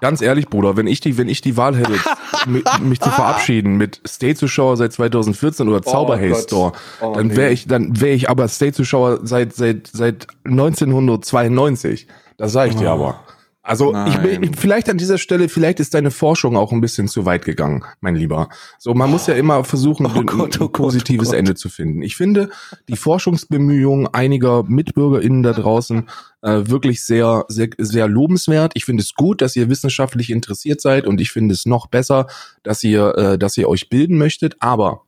[0.02, 1.94] Ganz ehrlich, Bruder, wenn ich die, wenn ich die Wahl hätte,
[2.48, 7.48] mich, mich zu verabschieden mit Stay-Zuschauer seit 2014 oder Zauberhaze oh Store, oh, dann wäre
[7.48, 7.54] nee.
[7.54, 12.08] ich, dann wäre ich aber Stay-Zuschauer seit seit seit 1992.
[12.38, 12.80] Das sage ich oh.
[12.80, 13.20] dir aber.
[13.66, 17.26] Also ich, ich, vielleicht an dieser Stelle, vielleicht ist deine Forschung auch ein bisschen zu
[17.26, 18.50] weit gegangen, mein Lieber.
[18.78, 19.14] So, man oh.
[19.14, 22.02] muss ja immer versuchen, oh Gott, oh ein positives Gott, Ende zu finden.
[22.02, 22.50] Ich finde
[22.90, 26.10] die Forschungsbemühungen einiger MitbürgerInnen da draußen
[26.42, 28.74] äh, wirklich sehr, sehr, sehr lobenswert.
[28.76, 32.28] Ich finde es gut, dass ihr wissenschaftlich interessiert seid und ich finde es noch besser,
[32.64, 34.58] dass ihr, äh, dass ihr euch bilden möchtet.
[34.60, 35.04] Aber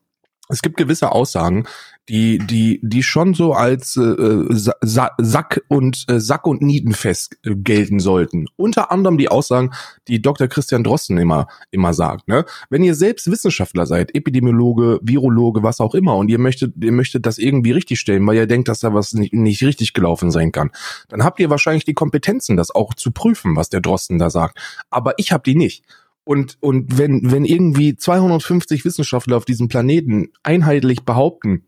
[0.47, 1.65] es gibt gewisse Aussagen,
[2.09, 7.55] die die die schon so als äh, Sa Sack und äh, Sack und Nietenfest äh,
[7.55, 8.47] gelten sollten.
[8.55, 9.71] Unter anderem die Aussagen,
[10.07, 10.47] die Dr.
[10.47, 12.27] Christian Drosten immer immer sagt.
[12.27, 12.45] Ne?
[12.69, 17.25] Wenn ihr selbst Wissenschaftler seid, Epidemiologe, Virologe, was auch immer, und ihr möchtet ihr möchtet
[17.25, 20.51] das irgendwie richtig stellen, weil ihr denkt, dass da was nicht, nicht richtig gelaufen sein
[20.51, 20.71] kann,
[21.09, 24.59] dann habt ihr wahrscheinlich die Kompetenzen, das auch zu prüfen, was der Drosten da sagt.
[24.89, 25.83] Aber ich habe die nicht.
[26.23, 31.63] Und, und wenn, wenn irgendwie 250 Wissenschaftler auf diesem Planeten einheitlich behaupten,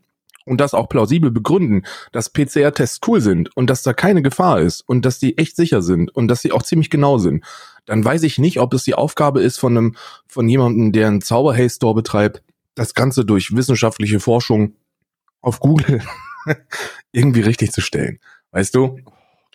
[0.48, 4.80] und das auch plausibel begründen, dass PCR-Tests cool sind und dass da keine Gefahr ist
[4.80, 7.44] und dass die echt sicher sind und dass sie auch ziemlich genau sind,
[7.86, 11.20] dann weiß ich nicht, ob es die Aufgabe ist von einem, von jemandem, der einen
[11.20, 12.42] Zauber-Store betreibt,
[12.74, 14.74] das Ganze durch wissenschaftliche Forschung
[15.40, 16.02] auf Google
[17.12, 18.18] irgendwie richtig zu stellen.
[18.50, 18.98] Weißt du?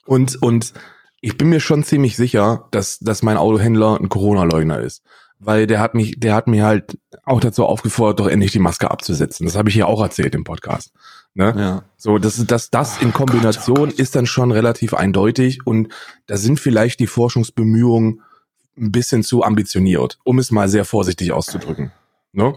[0.06, 0.74] Und, und
[1.22, 5.04] ich bin mir schon ziemlich sicher, dass, dass mein Autohändler ein Corona-Leugner ist
[5.46, 8.90] weil der hat mich, der hat mir halt auch dazu aufgefordert, doch endlich die Maske
[8.90, 9.46] abzusetzen.
[9.46, 10.94] Das habe ich ja auch erzählt im Podcast.
[11.34, 11.54] Ne?
[11.58, 11.84] Ja.
[11.98, 15.90] So, das ist das, das in Kombination Gott, oh ist dann schon relativ eindeutig und
[16.28, 18.22] da sind vielleicht die Forschungsbemühungen
[18.78, 21.92] ein bisschen zu ambitioniert, um es mal sehr vorsichtig auszudrücken.
[22.34, 22.56] Ne?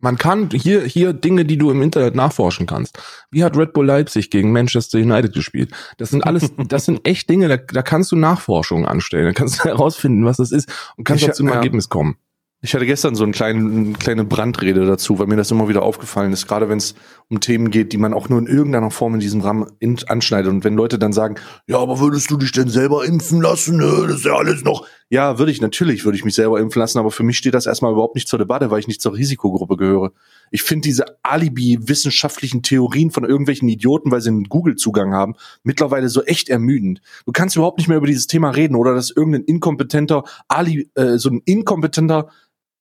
[0.00, 2.98] Man kann hier, hier Dinge, die du im Internet nachforschen kannst.
[3.30, 5.72] Wie hat Red Bull Leipzig gegen Manchester United gespielt?
[5.98, 9.26] Das sind alles, das sind echt Dinge, da, da kannst du Nachforschungen anstellen.
[9.26, 11.56] Da kannst du herausfinden, was das ist und kannst ich, zu einem ja.
[11.56, 12.16] Ergebnis kommen.
[12.62, 15.82] Ich hatte gestern so einen kleinen, eine kleine Brandrede dazu, weil mir das immer wieder
[15.82, 16.94] aufgefallen ist, gerade wenn es
[17.28, 19.66] um Themen geht, die man auch nur in irgendeiner Form in diesem Rahmen
[20.08, 20.52] anschneidet.
[20.52, 23.78] Und wenn Leute dann sagen, ja, aber würdest du dich denn selber impfen lassen?
[23.78, 24.86] Das ist ja alles noch.
[25.08, 27.64] Ja, würde ich, natürlich würde ich mich selber impfen lassen, aber für mich steht das
[27.64, 30.12] erstmal überhaupt nicht zur Debatte, weil ich nicht zur Risikogruppe gehöre.
[30.50, 36.22] Ich finde diese Alibi-wissenschaftlichen Theorien von irgendwelchen Idioten, weil sie einen Google-Zugang haben, mittlerweile so
[36.24, 37.00] echt ermüdend.
[37.24, 41.16] Du kannst überhaupt nicht mehr über dieses Thema reden oder dass irgendein inkompetenter Ali, äh,
[41.16, 42.28] so ein inkompetenter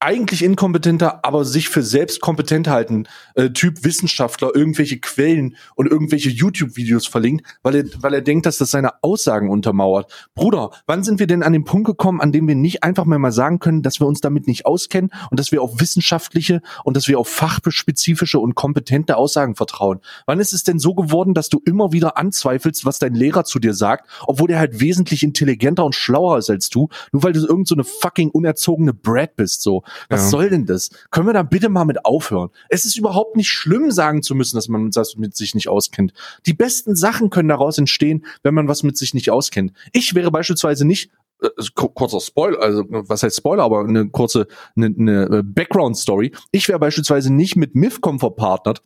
[0.01, 6.29] eigentlich inkompetenter, aber sich für selbst kompetent halten, äh, Typ Wissenschaftler irgendwelche Quellen und irgendwelche
[6.29, 10.29] YouTube-Videos verlinkt, weil er, weil er denkt, dass das seine Aussagen untermauert.
[10.35, 13.19] Bruder, wann sind wir denn an den Punkt gekommen, an dem wir nicht einfach mal
[13.19, 16.95] mal sagen können, dass wir uns damit nicht auskennen und dass wir auf wissenschaftliche und
[16.95, 19.99] dass wir auf fachspezifische und kompetente Aussagen vertrauen?
[20.25, 23.59] Wann ist es denn so geworden, dass du immer wieder anzweifelst, was dein Lehrer zu
[23.59, 27.45] dir sagt, obwohl der halt wesentlich intelligenter und schlauer ist als du, nur weil du
[27.45, 29.83] irgend so eine fucking unerzogene Brad bist, so.
[30.09, 30.29] Was ja.
[30.29, 30.89] soll denn das?
[31.11, 32.49] Können wir da bitte mal mit aufhören?
[32.69, 36.13] Es ist überhaupt nicht schlimm, sagen zu müssen, dass man das mit sich nicht auskennt.
[36.45, 39.73] Die besten Sachen können daraus entstehen, wenn man was mit sich nicht auskennt.
[39.93, 44.87] Ich wäre beispielsweise nicht äh, kurzer Spoiler, also was heißt Spoiler, aber eine kurze eine,
[44.87, 46.33] eine äh, Background Story.
[46.51, 48.81] Ich wäre beispielsweise nicht mit Mifcom verpartnert,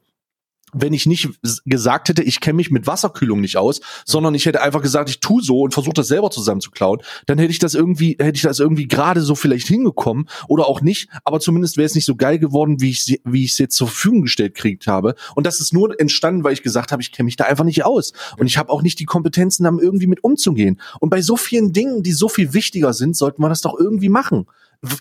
[0.73, 1.29] wenn ich nicht
[1.65, 5.19] gesagt hätte, ich kenne mich mit Wasserkühlung nicht aus, sondern ich hätte einfach gesagt, ich
[5.19, 8.59] tu so und versuche das selber zusammenzuklauen, dann hätte ich das irgendwie, hätte ich das
[8.59, 12.39] irgendwie gerade so vielleicht hingekommen oder auch nicht, aber zumindest wäre es nicht so geil
[12.39, 15.15] geworden, wie ich wie ich es jetzt zur Verfügung gestellt kriegt habe.
[15.36, 17.86] Und das ist nur entstanden, weil ich gesagt habe, ich kenne mich da einfach nicht
[17.86, 20.80] aus und ich habe auch nicht die Kompetenzen, damit irgendwie mit umzugehen.
[20.99, 24.09] Und bei so vielen Dingen, die so viel wichtiger sind, sollten wir das doch irgendwie
[24.09, 24.45] machen.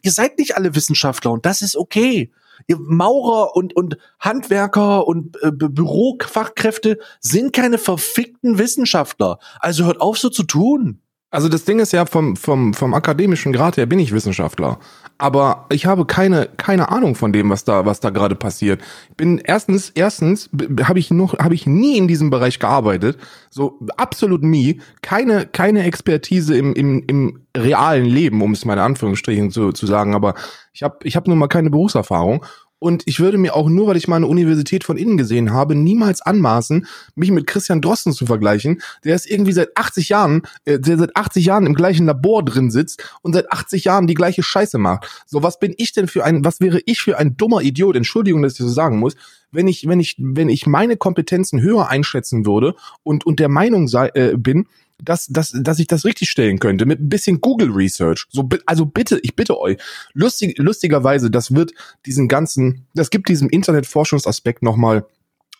[0.02, 2.30] Ihr seid nicht alle Wissenschaftler und das ist okay.
[2.68, 9.38] Maurer und, und Handwerker und äh, Bürofachkräfte sind keine verfickten Wissenschaftler.
[9.60, 11.01] Also hört auf so zu tun.
[11.32, 14.78] Also das Ding ist ja vom, vom, vom akademischen Grad her bin ich Wissenschaftler.
[15.16, 18.82] Aber ich habe keine, keine Ahnung von dem, was da, was da gerade passiert.
[19.16, 20.50] Bin erstens, erstens
[20.84, 23.16] habe ich noch, habe ich nie in diesem Bereich gearbeitet.
[23.48, 24.82] So absolut nie.
[25.00, 29.86] Keine, keine Expertise im, im, im realen Leben, um es mal in Anführungsstrichen zu, zu
[29.86, 30.14] sagen.
[30.14, 30.34] Aber
[30.74, 32.44] ich habe, ich habe nun mal keine Berufserfahrung.
[32.82, 35.76] Und ich würde mir auch nur, weil ich mal eine Universität von innen gesehen habe,
[35.76, 38.82] niemals anmaßen, mich mit Christian Drosten zu vergleichen.
[39.04, 42.72] Der ist irgendwie seit 80 Jahren, äh, der seit 80 Jahren im gleichen Labor drin
[42.72, 45.08] sitzt und seit 80 Jahren die gleiche Scheiße macht.
[45.26, 47.94] So, was bin ich denn für ein, was wäre ich für ein dummer Idiot?
[47.94, 49.14] Entschuldigung, dass ich das so sagen muss.
[49.52, 52.74] Wenn ich, wenn ich, wenn ich meine Kompetenzen höher einschätzen würde
[53.04, 54.66] und, und der Meinung sei, äh, bin,
[55.02, 58.26] dass, dass, dass ich das richtig stellen könnte mit ein bisschen Google Research.
[58.30, 59.78] So, also bitte, ich bitte euch.
[60.14, 61.72] Lustig, lustigerweise, das wird
[62.06, 65.06] diesen ganzen, das gibt diesem Internetforschungsaspekt nochmal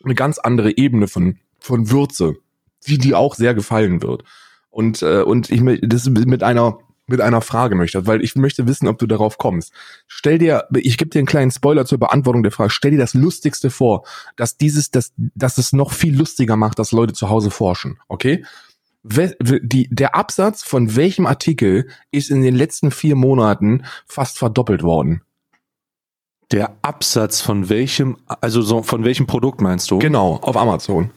[0.04, 2.36] eine ganz andere Ebene von, von Würze,
[2.86, 4.24] die die auch sehr gefallen wird.
[4.70, 6.78] Und, äh, und ich das mit einer
[7.08, 9.72] mit einer Frage möchte, weil ich möchte wissen, ob du darauf kommst.
[10.06, 12.70] Stell dir, ich gebe dir einen kleinen Spoiler zur Beantwortung der Frage.
[12.70, 16.92] Stell dir das Lustigste vor, dass dieses, dass, dass es noch viel lustiger macht, dass
[16.92, 17.98] Leute zu Hause forschen.
[18.08, 18.44] Okay?
[19.02, 25.22] Die, der Absatz von welchem Artikel ist in den letzten vier Monaten fast verdoppelt worden?
[26.52, 29.98] Der Absatz von welchem, also so, von welchem Produkt meinst du?
[29.98, 31.10] Genau, auf Amazon.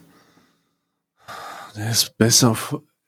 [1.76, 2.56] Der ist besser.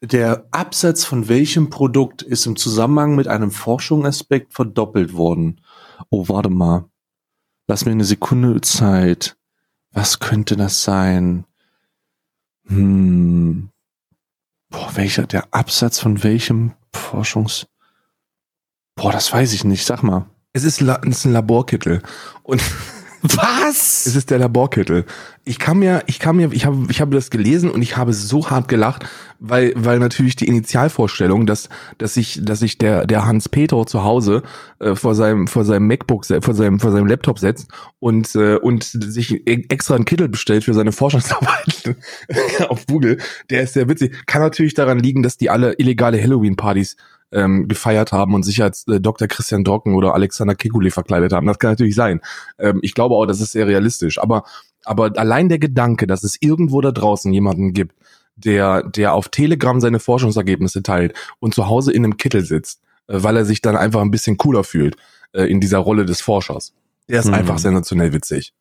[0.00, 5.60] Der Absatz von welchem Produkt ist im Zusammenhang mit einem Forschungsaspekt verdoppelt worden?
[6.10, 6.84] Oh, warte mal.
[7.66, 9.36] Lass mir eine Sekunde Zeit.
[9.92, 11.44] Was könnte das sein?
[12.66, 13.70] Hm,
[14.70, 17.66] Boah, welcher, der Absatz von welchem Forschungs...
[18.94, 20.26] Boah, das weiß ich nicht, sag mal.
[20.52, 22.02] Es ist, es ist ein Laborkittel.
[22.42, 22.62] Und
[23.22, 24.06] was?
[24.06, 25.04] Es ist der Laborkittel.
[25.44, 28.12] Ich kann mir, ich kann mir, ich habe, ich habe das gelesen und ich habe
[28.12, 29.06] so hart gelacht,
[29.38, 34.04] weil, weil natürlich die Initialvorstellung, dass, dass sich, dass sich der, der Hans Peter zu
[34.04, 34.42] Hause
[34.78, 38.56] äh, vor seinem, vor seinem MacBook, vor seinem, vor seinem Laptop setzt und und äh,
[38.56, 41.96] und sich e-, extra einen Kittel bestellt für seine Forschungsarbeit
[42.68, 43.18] auf Google.
[43.50, 44.26] Der ist sehr witzig.
[44.26, 46.96] Kann natürlich daran liegen, dass die alle illegale Halloween-Partys
[47.32, 49.28] ähm, gefeiert haben und sich als äh, Dr.
[49.28, 51.46] Christian Drocken oder Alexander Kekulé verkleidet haben.
[51.46, 52.20] Das kann natürlich sein.
[52.58, 54.18] Ähm, ich glaube auch, das ist sehr realistisch.
[54.18, 54.44] Aber,
[54.84, 57.94] aber allein der Gedanke, dass es irgendwo da draußen jemanden gibt,
[58.36, 63.22] der, der auf Telegram seine Forschungsergebnisse teilt und zu Hause in einem Kittel sitzt, äh,
[63.22, 64.96] weil er sich dann einfach ein bisschen cooler fühlt
[65.32, 66.72] äh, in dieser Rolle des Forschers.
[67.08, 67.34] Der ist hm.
[67.34, 68.52] einfach sensationell witzig.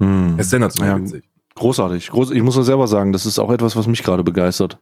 [0.00, 0.34] Hm.
[0.36, 1.24] Er ist sensationell ja, witzig.
[1.54, 2.10] Großartig.
[2.10, 4.78] Groß, ich muss das selber sagen, das ist auch etwas, was mich gerade begeistert.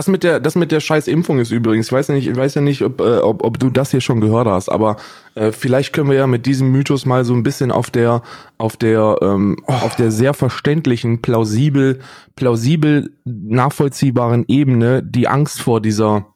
[0.00, 2.34] Das mit der, das mit der scheiß Impfung ist übrigens, ich weiß ja nicht, ich
[2.34, 4.96] weiß ja nicht, ob, äh, ob, ob du das hier schon gehört hast, aber
[5.34, 8.22] äh, vielleicht können wir ja mit diesem Mythos mal so ein bisschen auf der,
[8.56, 9.72] auf der, ähm, oh.
[9.72, 11.98] auf der sehr verständlichen, plausibel,
[12.34, 16.28] plausibel nachvollziehbaren Ebene die Angst vor dieser,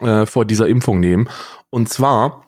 [0.00, 1.28] äh, vor dieser Impfung nehmen.
[1.70, 2.44] Und zwar,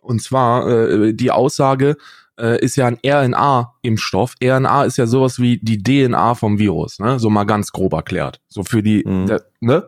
[0.00, 1.96] und zwar äh, die Aussage,
[2.38, 4.34] äh, ist ja ein RNA-Impfstoff.
[4.42, 7.18] RNA ist ja sowas wie die DNA vom Virus, ne?
[7.18, 8.40] So mal ganz grob erklärt.
[8.48, 9.26] So für die, mhm.
[9.26, 9.86] da, ne?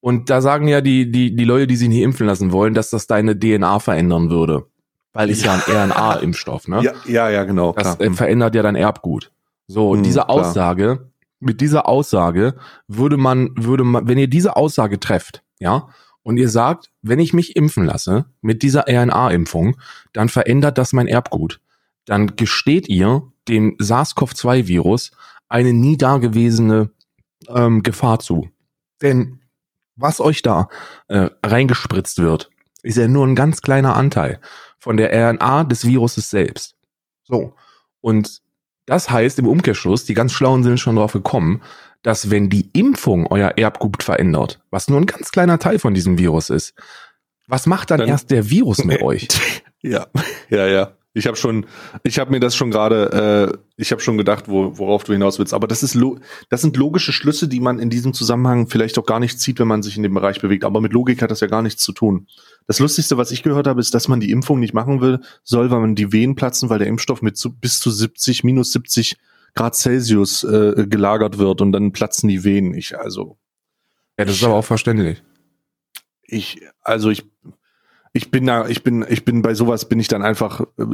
[0.00, 2.90] Und da sagen ja die, die, die Leute, die sich nicht impfen lassen wollen, dass
[2.90, 4.66] das deine DNA verändern würde.
[5.12, 6.82] Weil ist ja, ja ein RNA-Impfstoff, ne?
[6.82, 7.72] Ja, ja, ja, genau.
[7.72, 8.14] Das klar.
[8.14, 9.32] verändert ja dein Erbgut.
[9.66, 11.08] So, und mhm, diese Aussage, klar.
[11.40, 12.54] mit dieser Aussage
[12.86, 15.88] würde man, würde man, wenn ihr diese Aussage trefft, ja,
[16.22, 19.76] und ihr sagt, wenn ich mich impfen lasse mit dieser RNA-Impfung,
[20.12, 21.58] dann verändert das mein Erbgut
[22.08, 25.10] dann gesteht ihr dem SARS-CoV-2-Virus
[25.48, 26.90] eine nie dagewesene
[27.48, 28.48] ähm, Gefahr zu.
[29.02, 29.40] Denn
[29.94, 30.68] was euch da
[31.08, 32.50] äh, reingespritzt wird,
[32.82, 34.40] ist ja nur ein ganz kleiner Anteil
[34.78, 36.76] von der RNA des Viruses selbst.
[37.24, 37.54] So.
[38.00, 38.40] Und
[38.86, 41.62] das heißt im Umkehrschluss, die ganz Schlauen sind schon drauf gekommen,
[42.02, 46.16] dass wenn die Impfung euer Erbgut verändert, was nur ein ganz kleiner Teil von diesem
[46.16, 46.74] Virus ist,
[47.46, 49.28] was macht dann, dann erst der Virus mit euch?
[49.82, 50.06] Ja,
[50.48, 50.97] ja, ja.
[51.14, 51.66] Ich habe schon,
[52.04, 55.38] ich habe mir das schon gerade, äh, ich habe schon gedacht, wo, worauf du hinaus
[55.38, 55.54] willst.
[55.54, 55.98] Aber das ist,
[56.50, 59.68] das sind logische Schlüsse, die man in diesem Zusammenhang vielleicht auch gar nicht zieht, wenn
[59.68, 60.64] man sich in dem Bereich bewegt.
[60.64, 62.28] Aber mit Logik hat das ja gar nichts zu tun.
[62.66, 65.70] Das Lustigste, was ich gehört habe, ist, dass man die Impfung nicht machen will, soll,
[65.70, 69.16] weil man die Venen platzen, weil der Impfstoff mit zu, bis zu 70, minus 70
[69.54, 72.74] Grad Celsius äh, gelagert wird und dann platzen die Venen.
[72.74, 73.38] Ich also.
[74.18, 75.22] Ja, das ist aber auch verständlich.
[76.22, 77.24] Ich, also ich
[78.18, 80.86] ich bin da, ich bin, ich bin bei sowas bin ich dann einfach, äh,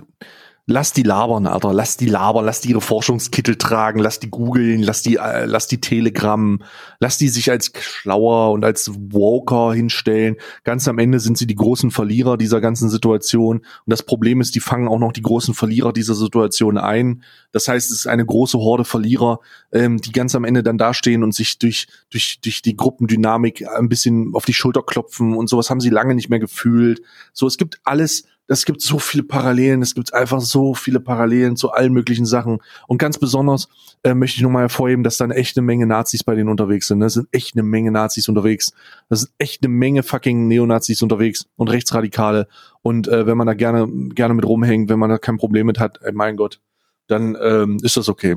[0.66, 4.82] lass die labern, Alter, lass die labern, lass die ihre Forschungskittel tragen, lass die googeln,
[4.82, 6.62] lass die, äh, lass die Telegram,
[7.00, 10.36] lass die sich als schlauer und als Walker hinstellen.
[10.64, 13.58] Ganz am Ende sind sie die großen Verlierer dieser ganzen Situation.
[13.58, 17.22] Und das Problem ist, die fangen auch noch die großen Verlierer dieser Situation ein.
[17.52, 19.40] Das heißt, es ist eine große Horde Verlierer,
[19.70, 23.90] ähm, die ganz am Ende dann dastehen und sich durch, durch, durch die Gruppendynamik ein
[23.90, 27.02] bisschen auf die Schulter klopfen und sowas haben sie lange nicht mehr gefühlt.
[27.34, 31.56] So, es gibt alles, es gibt so viele Parallelen, es gibt einfach so viele Parallelen
[31.56, 32.58] zu allen möglichen Sachen.
[32.86, 33.68] Und ganz besonders
[34.02, 37.00] äh, möchte ich nochmal hervorheben, dass da eine echte Menge Nazis bei denen unterwegs sind.
[37.02, 38.72] Es sind echt eine Menge Nazis unterwegs.
[39.08, 42.46] Das sind echt eine Menge fucking Neonazis unterwegs und Rechtsradikale.
[42.82, 45.80] Und äh, wenn man da gerne, gerne mit rumhängt, wenn man da kein Problem mit
[45.80, 46.60] hat, äh, mein Gott,
[47.06, 48.36] dann ähm, ist das okay.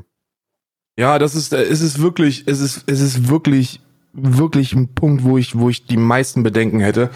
[0.97, 3.81] Ja, das ist, es ist wirklich, es ist, es ist wirklich,
[4.13, 7.11] wirklich ein Punkt, wo ich, wo ich die meisten Bedenken hätte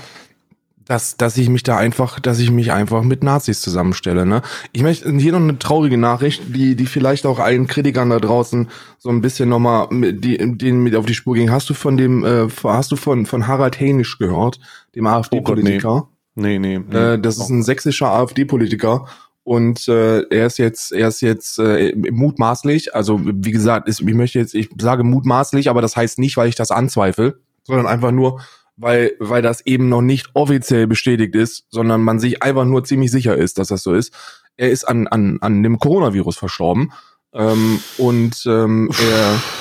[0.91, 4.25] dass, dass ich mich da einfach, dass ich mich einfach mit Nazis zusammenstelle.
[4.25, 4.41] Ne?
[4.73, 8.67] Ich möchte hier noch eine traurige Nachricht, die, die vielleicht auch allen Kritikern da draußen
[8.97, 11.49] so ein bisschen nochmal die, denen mit auf die Spur ging.
[11.49, 14.59] Hast du von dem, äh, hast du von, von Harald Heinisch gehört,
[14.93, 16.09] dem AfD-Politiker?
[16.09, 16.59] Oh nee.
[16.59, 16.85] nee, nee.
[16.85, 17.13] nee.
[17.13, 19.05] Äh, das ist ein sächsischer AfD-Politiker
[19.45, 24.13] und äh, er ist jetzt er ist jetzt äh, mutmaßlich also wie gesagt ist, ich
[24.13, 28.11] möchte jetzt ich sage mutmaßlich aber das heißt nicht weil ich das anzweifle sondern einfach
[28.11, 28.41] nur
[28.81, 33.11] weil, weil das eben noch nicht offiziell bestätigt ist, sondern man sich einfach nur ziemlich
[33.11, 34.13] sicher ist, dass das so ist.
[34.57, 36.91] Er ist an, an, an dem Coronavirus verstorben.
[37.33, 38.89] Ähm, und ähm,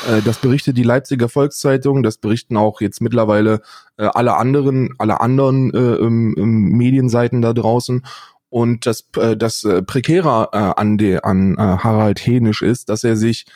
[0.09, 3.61] er, äh, das berichtet die Leipziger Volkszeitung, das berichten auch jetzt mittlerweile
[3.97, 8.05] äh, alle anderen, alle anderen äh, ähm, ähm Medienseiten da draußen.
[8.49, 13.05] Und das, äh, das äh, Prekäre äh, an, de, an äh, Harald Henisch ist, dass
[13.05, 13.47] er sich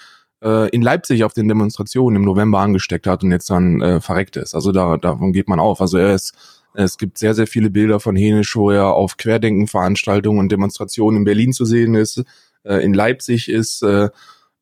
[0.44, 4.36] äh, in Leipzig auf den Demonstrationen im November angesteckt hat und jetzt dann äh, verreckt
[4.36, 4.54] ist.
[4.54, 5.80] Also da, davon geht man auf.
[5.80, 6.34] Also er ist
[6.74, 11.24] es gibt sehr, sehr viele Bilder von Henisch, wo er auf Querdenkenveranstaltungen und Demonstrationen in
[11.24, 12.24] Berlin zu sehen ist,
[12.64, 14.08] äh, in Leipzig ist äh,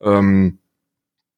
[0.03, 0.59] ähm,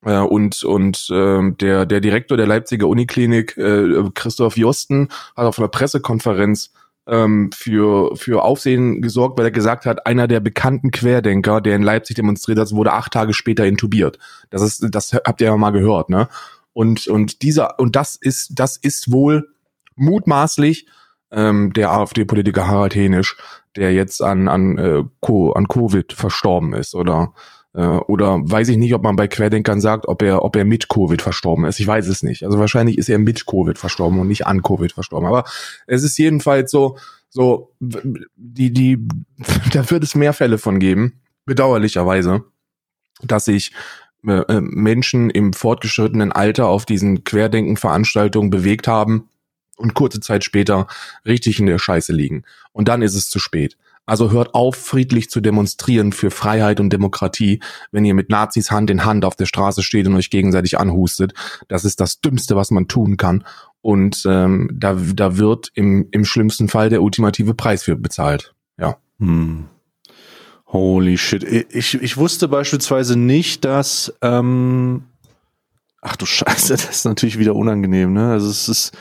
[0.05, 5.59] äh, und und äh, der der Direktor der Leipziger Uniklinik äh, Christoph Josten hat auf
[5.59, 6.73] einer Pressekonferenz
[7.07, 11.83] ähm, für, für Aufsehen gesorgt, weil er gesagt hat, einer der bekannten Querdenker, der in
[11.83, 14.19] Leipzig demonstriert hat, wurde acht Tage später intubiert.
[14.51, 16.29] Das ist, das habt ihr ja mal gehört, ne?
[16.73, 19.49] Und, und dieser, und das ist, das ist wohl
[19.95, 20.89] mutmaßlich
[21.31, 23.37] ähm, der AfD-Politiker Harald Henisch,
[23.77, 27.33] der jetzt an, an, äh, Co an Covid verstorben ist, oder?
[27.75, 30.89] Äh, oder weiß ich nicht, ob man bei Querdenkern sagt, ob er, ob er mit
[30.89, 31.81] Covid verstorben ist.
[31.81, 32.45] Ich weiß es nicht.
[32.45, 35.29] Also wahrscheinlich ist er mit Covid verstorben und nicht an Covid verstorben.
[35.29, 35.45] Aber
[35.87, 36.97] es ist jedenfalls so,
[37.29, 38.99] so, die, die,
[39.73, 42.45] da wird es mehr Fälle von geben, bedauerlicherweise,
[43.23, 43.73] dass sich
[44.27, 49.29] äh, äh, Menschen im fortgeschrittenen Alter auf diesen Querdenken-Veranstaltungen bewegt haben
[49.77, 50.87] und kurze Zeit später
[51.27, 52.45] richtig in der Scheiße liegen.
[52.73, 53.77] Und dann ist es zu spät.
[54.07, 58.91] Also hört auf, friedlich zu demonstrieren für Freiheit und Demokratie, wenn ihr mit Nazis Hand
[58.91, 61.33] in Hand auf der Straße steht und euch gegenseitig anhustet.
[61.69, 63.45] Das ist das Dümmste, was man tun kann.
[63.81, 68.55] Und ähm, da, da wird im, im schlimmsten Fall der ultimative Preis für bezahlt.
[68.79, 68.97] Ja.
[69.19, 69.67] Hm.
[70.67, 71.45] Holy shit.
[71.45, 74.13] Ich, ich wusste beispielsweise nicht, dass.
[74.23, 75.05] Ähm
[76.07, 78.33] Ach du Scheiße, das ist natürlich wieder unangenehm, ne?
[78.33, 78.93] Also es ist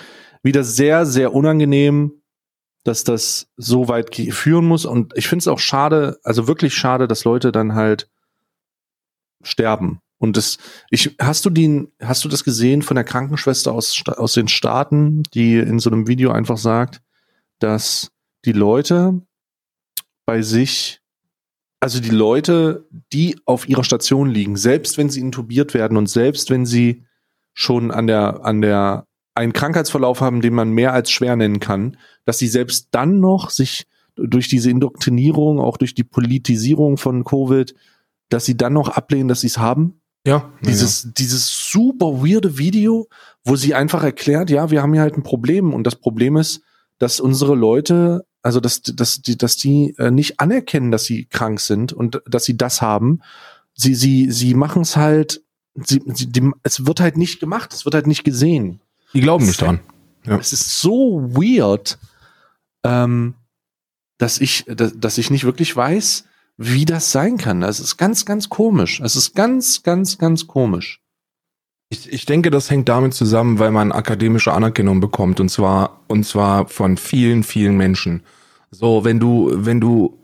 [0.41, 2.14] wieder sehr, sehr unangenehm,
[2.84, 4.86] dass das so weit führen muss.
[4.86, 8.09] Und ich finde es auch schade, also wirklich schade, dass Leute dann halt
[9.41, 9.99] sterben.
[10.17, 10.57] Und das,
[10.89, 15.23] ich, hast du den, hast du das gesehen von der Krankenschwester aus, aus den Staaten,
[15.34, 17.01] die in so einem Video einfach sagt,
[17.59, 18.11] dass
[18.45, 19.21] die Leute
[20.25, 21.01] bei sich,
[21.81, 26.49] also die Leute, die auf ihrer Station liegen, selbst wenn sie intubiert werden und selbst
[26.49, 27.03] wenn sie
[27.53, 29.05] schon an der, an der
[29.36, 33.49] einen Krankheitsverlauf haben, den man mehr als schwer nennen kann, dass sie selbst dann noch
[33.49, 37.73] sich durch diese Indoktrinierung, auch durch die Politisierung von Covid,
[38.29, 40.01] dass sie dann noch ablehnen, dass sie es haben.
[40.25, 40.53] Ja.
[40.63, 41.11] Dieses, ja.
[41.17, 43.07] dieses super weirde Video,
[43.43, 46.61] wo sie einfach erklärt, ja, wir haben hier halt ein Problem und das Problem ist,
[46.97, 51.59] dass unsere Leute, also dass, dass die, dass die äh, nicht anerkennen, dass sie krank
[51.59, 53.21] sind und dass sie das haben.
[53.73, 57.84] Sie, sie, sie machen es halt, sie, sie, die, es wird halt nicht gemacht, es
[57.84, 58.79] wird halt nicht gesehen.
[59.14, 59.80] Die glauben nicht dran.
[60.26, 60.38] Ja.
[60.38, 61.97] Es ist so weird,
[62.84, 63.36] ähm,
[64.18, 66.26] dass ich, dass, dass ich nicht wirklich weiß,
[66.57, 67.61] wie das sein kann.
[67.61, 69.01] Das ist ganz, ganz komisch.
[69.01, 71.01] Es ist ganz, ganz, ganz komisch.
[71.89, 76.26] Ich, ich denke, das hängt damit zusammen, weil man akademische Anerkennung bekommt und zwar und
[76.26, 78.24] zwar von vielen, vielen Menschen.
[78.72, 80.18] So, wenn du, wenn du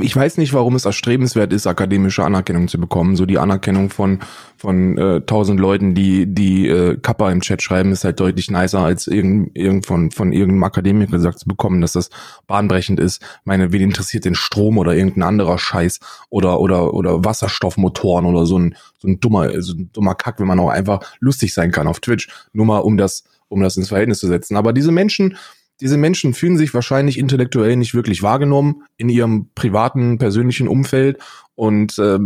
[0.00, 3.16] ich weiß nicht, warum es erstrebenswert ist, akademische Anerkennung zu bekommen.
[3.16, 4.20] So die Anerkennung von
[4.56, 8.80] von äh, tausend Leuten, die die äh, Kappa im Chat schreiben, ist halt deutlich nicer
[8.80, 12.10] als irgend, irgend von von irgendeinem Akademiker gesagt zu bekommen, dass das
[12.46, 13.22] bahnbrechend ist.
[13.44, 16.00] Meine, wen interessiert den Strom oder irgendein anderer Scheiß
[16.30, 20.46] oder oder oder Wasserstoffmotoren oder so ein so ein dummer so ein dummer Kack, wenn
[20.46, 23.88] man auch einfach lustig sein kann auf Twitch, nur mal um das um das ins
[23.88, 24.56] Verhältnis zu setzen.
[24.56, 25.36] Aber diese Menschen
[25.80, 31.18] diese Menschen fühlen sich wahrscheinlich intellektuell nicht wirklich wahrgenommen in ihrem privaten, persönlichen Umfeld.
[31.54, 32.18] Und äh,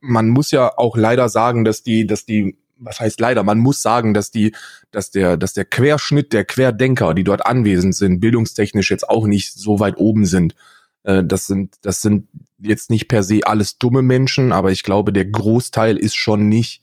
[0.00, 3.82] man muss ja auch leider sagen, dass die, dass die, was heißt leider, man muss
[3.82, 4.52] sagen, dass die,
[4.90, 9.52] dass der, dass der Querschnitt der Querdenker, die dort anwesend sind, bildungstechnisch jetzt auch nicht
[9.54, 10.54] so weit oben sind.
[11.02, 12.28] Äh, das sind, das sind
[12.58, 16.82] jetzt nicht per se alles dumme Menschen, aber ich glaube, der Großteil ist schon nicht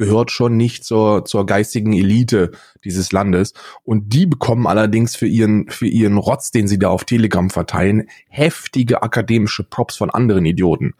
[0.00, 2.52] gehört schon nicht zur, zur geistigen Elite
[2.84, 3.52] dieses Landes.
[3.84, 8.08] Und die bekommen allerdings für ihren, für ihren Rotz, den sie da auf Telegram verteilen,
[8.30, 10.94] heftige akademische Props von anderen Idioten.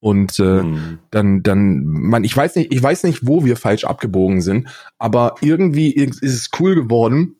[0.00, 0.98] Und äh, mhm.
[1.10, 5.34] dann, dann, man, ich weiß nicht, ich weiß nicht, wo wir falsch abgebogen sind, aber
[5.42, 7.36] irgendwie ist es cool geworden,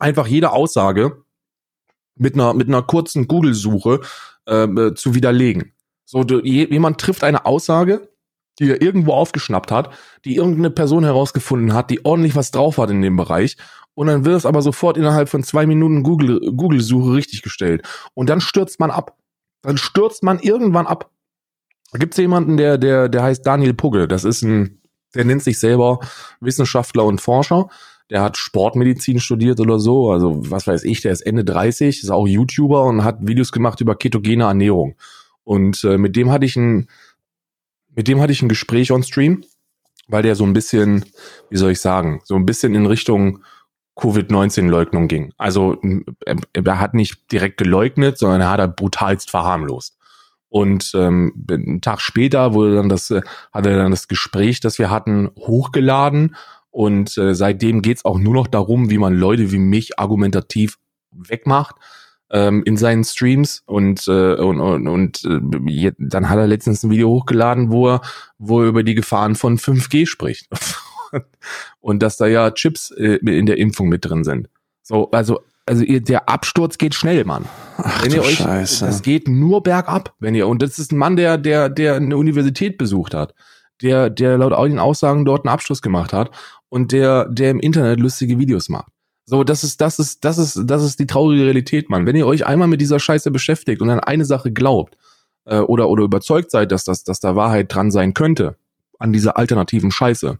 [0.00, 1.22] einfach jede Aussage
[2.16, 4.00] mit einer, mit einer kurzen Google-Suche
[4.46, 5.72] äh, zu widerlegen.
[6.04, 8.08] So, du, jemand trifft eine Aussage,
[8.58, 9.90] die er irgendwo aufgeschnappt hat,
[10.24, 13.56] die irgendeine Person herausgefunden hat, die ordentlich was drauf hat in dem Bereich.
[13.94, 17.82] Und dann wird es aber sofort innerhalb von zwei Minuten Google, Google-Suche richtig gestellt.
[18.14, 19.16] Und dann stürzt man ab.
[19.62, 21.10] Dann stürzt man irgendwann ab.
[21.90, 24.06] Da gibt es jemanden, der, der, der heißt Daniel Pugge.
[24.06, 24.80] Das ist ein,
[25.14, 26.00] der nennt sich selber
[26.40, 27.68] Wissenschaftler und Forscher.
[28.10, 30.10] Der hat Sportmedizin studiert oder so.
[30.10, 33.80] Also, was weiß ich, der ist Ende 30, ist auch YouTuber und hat Videos gemacht
[33.80, 34.94] über ketogene Ernährung.
[35.44, 36.88] Und äh, mit dem hatte ich ein,
[37.98, 39.42] mit dem hatte ich ein Gespräch on Stream,
[40.06, 41.04] weil der so ein bisschen,
[41.50, 43.42] wie soll ich sagen, so ein bisschen in Richtung
[43.96, 45.32] Covid-19-Leugnung ging.
[45.36, 45.76] Also
[46.54, 49.98] er, hat nicht direkt geleugnet, sondern er hat er brutalst verharmlost.
[50.48, 53.22] Und ähm, einen Tag später wurde dann das, äh,
[53.52, 56.36] hat er dann das Gespräch, das wir hatten, hochgeladen.
[56.70, 60.78] Und äh, seitdem geht's auch nur noch darum, wie man Leute wie mich argumentativ
[61.10, 61.74] wegmacht
[62.30, 66.90] ähm, in seinen Streams und äh, und, und, und äh, dann hat er letztens ein
[66.90, 68.00] Video hochgeladen, wo er,
[68.38, 70.48] wo er über die Gefahren von 5G spricht
[71.80, 74.48] und dass da ja Chips äh, in der Impfung mit drin sind.
[74.82, 77.44] So, also also ihr, der Absturz geht schnell, Mann.
[77.76, 78.86] Ach, wenn ihr euch, Scheiße.
[78.86, 82.16] das geht nur bergab, wenn ihr und das ist ein Mann, der der der eine
[82.16, 83.34] Universität besucht hat,
[83.82, 86.30] der der laut all den Aussagen dort einen Abschluss gemacht hat
[86.68, 88.92] und der der im Internet lustige Videos macht.
[89.30, 92.06] So, das ist, das ist, das ist, das ist die traurige Realität, Mann.
[92.06, 94.96] Wenn ihr euch einmal mit dieser Scheiße beschäftigt und an eine Sache glaubt
[95.44, 98.56] äh, oder oder überzeugt seid, dass das, dass da Wahrheit dran sein könnte
[98.98, 100.38] an dieser alternativen Scheiße,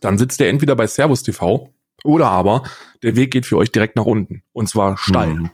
[0.00, 1.68] dann sitzt ihr entweder bei Servus TV
[2.02, 2.62] oder aber
[3.02, 5.36] der Weg geht für euch direkt nach unten und zwar steil.
[5.36, 5.50] Hm.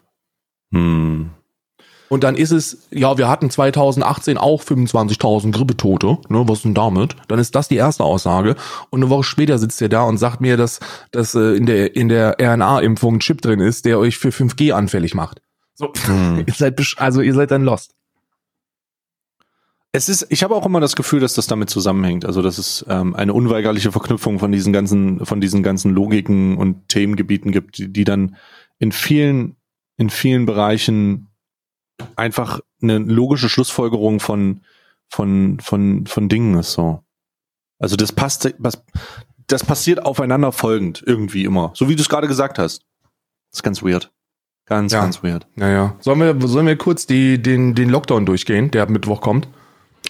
[0.70, 1.30] Hm.
[2.08, 6.18] Und dann ist es, ja, wir hatten 2018 auch 25.000 Grippetote.
[6.28, 7.16] Ne, was denn damit?
[7.28, 8.56] Dann ist das die erste Aussage.
[8.90, 10.80] Und eine Woche später sitzt ihr da und sagt mir, dass,
[11.12, 14.72] dass äh, in der, in der RNA-Impfung ein Chip drin ist, der euch für 5G
[14.72, 15.40] anfällig macht.
[15.74, 16.44] So, hm.
[16.46, 17.94] ihr seid, also ihr seid dann lost.
[19.96, 22.24] Es ist, ich habe auch immer das Gefühl, dass das damit zusammenhängt.
[22.24, 26.88] Also, dass es ähm, eine unweigerliche Verknüpfung von diesen ganzen, von diesen ganzen Logiken und
[26.88, 28.34] Themengebieten gibt, die, die dann
[28.80, 29.54] in vielen,
[29.96, 31.28] in vielen Bereichen
[32.16, 34.60] einfach eine logische Schlussfolgerung von,
[35.08, 37.02] von, von, von Dingen ist so.
[37.78, 38.82] Also das passt, was,
[39.46, 41.72] das passiert aufeinander folgend irgendwie immer.
[41.74, 42.82] So wie du es gerade gesagt hast.
[43.50, 44.10] Das ist ganz weird.
[44.66, 45.00] Ganz, ja.
[45.00, 45.46] ganz weird.
[45.54, 45.96] Naja.
[46.00, 49.48] Sollen wir, sollen wir kurz die, den, den Lockdown durchgehen, der ab Mittwoch kommt?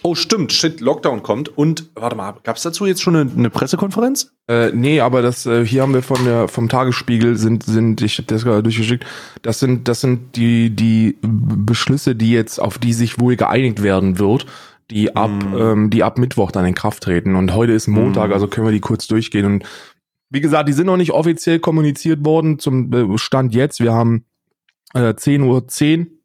[0.03, 1.57] Oh, stimmt, shit, Lockdown kommt.
[1.57, 4.33] Und warte mal, gab es dazu jetzt schon eine, eine Pressekonferenz?
[4.47, 8.17] Äh, nee, aber das äh, hier haben wir von der vom Tagesspiegel sind sind ich
[8.17, 9.05] habe das gerade durchgeschickt.
[9.41, 14.19] Das sind das sind die die Beschlüsse, die jetzt auf die sich wohl geeinigt werden
[14.19, 14.45] wird,
[14.91, 15.57] die ab mm.
[15.57, 17.35] ähm, die ab Mittwoch dann in Kraft treten.
[17.35, 18.33] Und heute ist Montag, mm.
[18.33, 19.45] also können wir die kurz durchgehen.
[19.45, 19.65] Und
[20.29, 23.79] wie gesagt, die sind noch nicht offiziell kommuniziert worden zum äh, Stand jetzt.
[23.79, 24.25] Wir haben
[24.93, 26.19] äh, 10 Uhr 10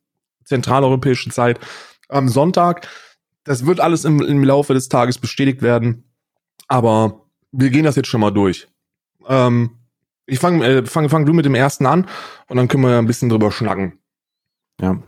[0.45, 1.61] zentraleuropäische Zeit
[2.09, 2.89] am Sonntag
[3.45, 6.05] das wird alles im, im Laufe des Tages bestätigt werden.
[6.69, 8.69] Aber wir gehen das jetzt schon mal durch.
[9.27, 9.71] Ähm,
[10.27, 12.07] ich fange äh, fang, fang du mit dem ersten an
[12.49, 13.99] und dann können wir ein bisschen drüber schnacken.
[14.81, 15.03] Ja.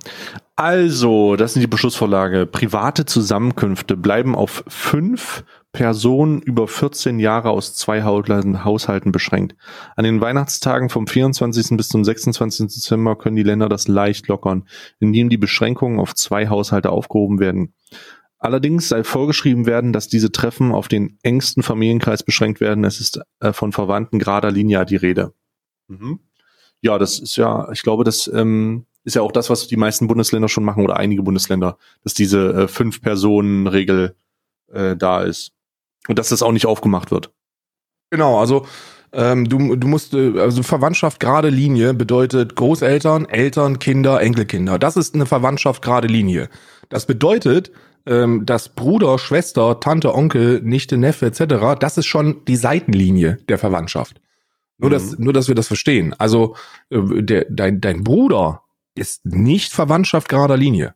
[0.57, 2.47] Also, das sind die Beschlussvorlage.
[2.47, 9.57] Private Zusammenkünfte bleiben auf fünf Personen über 14 Jahre aus zwei Haushalten beschränkt.
[9.97, 11.77] An den Weihnachtstagen vom 24.
[11.79, 12.67] bis zum 26.
[12.67, 14.69] Dezember können die Länder das leicht lockern,
[15.01, 17.73] indem die Beschränkungen auf zwei Haushalte aufgehoben werden.
[18.43, 22.83] Allerdings sei vorgeschrieben werden, dass diese Treffen auf den engsten Familienkreis beschränkt werden.
[22.83, 25.33] Es ist äh, von Verwandten gerader Linie die Rede.
[25.87, 26.19] Mhm.
[26.81, 30.09] Ja, das ist ja, ich glaube, das ähm, ist ja auch das, was die meisten
[30.09, 34.17] Bundesländer schon machen oder einige Bundesländer, dass diese äh, Fünf-Personen-Regel
[34.73, 35.53] äh, da ist.
[36.09, 37.31] Und dass das auch nicht aufgemacht wird.
[38.11, 38.67] Genau, also
[39.13, 44.81] ähm, du, du musst, äh, also Verwandtschaft gerade Linie bedeutet Großeltern, Eltern, Kinder, Enkelkinder.
[44.81, 46.49] Das ist eine Verwandtschaft gerade Linie.
[46.89, 47.71] Das bedeutet,
[48.07, 53.59] ähm, dass Bruder, Schwester, Tante, Onkel, Nichte, Neffe etc., das ist schon die Seitenlinie der
[53.59, 54.21] Verwandtschaft.
[54.79, 54.95] Nur, mhm.
[54.95, 56.15] dass, nur dass wir das verstehen.
[56.19, 56.57] Also
[56.91, 58.63] äh, der, dein, dein Bruder
[58.95, 60.95] ist nicht Verwandtschaft gerader Linie,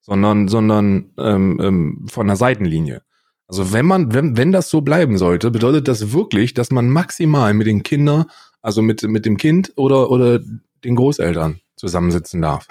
[0.00, 3.02] sondern, sondern ähm, ähm, von der Seitenlinie.
[3.48, 7.52] Also wenn man, wenn, wenn das so bleiben sollte, bedeutet das wirklich, dass man maximal
[7.54, 8.26] mit den Kindern,
[8.60, 10.40] also mit, mit dem Kind oder, oder
[10.84, 12.66] den Großeltern zusammensitzen darf.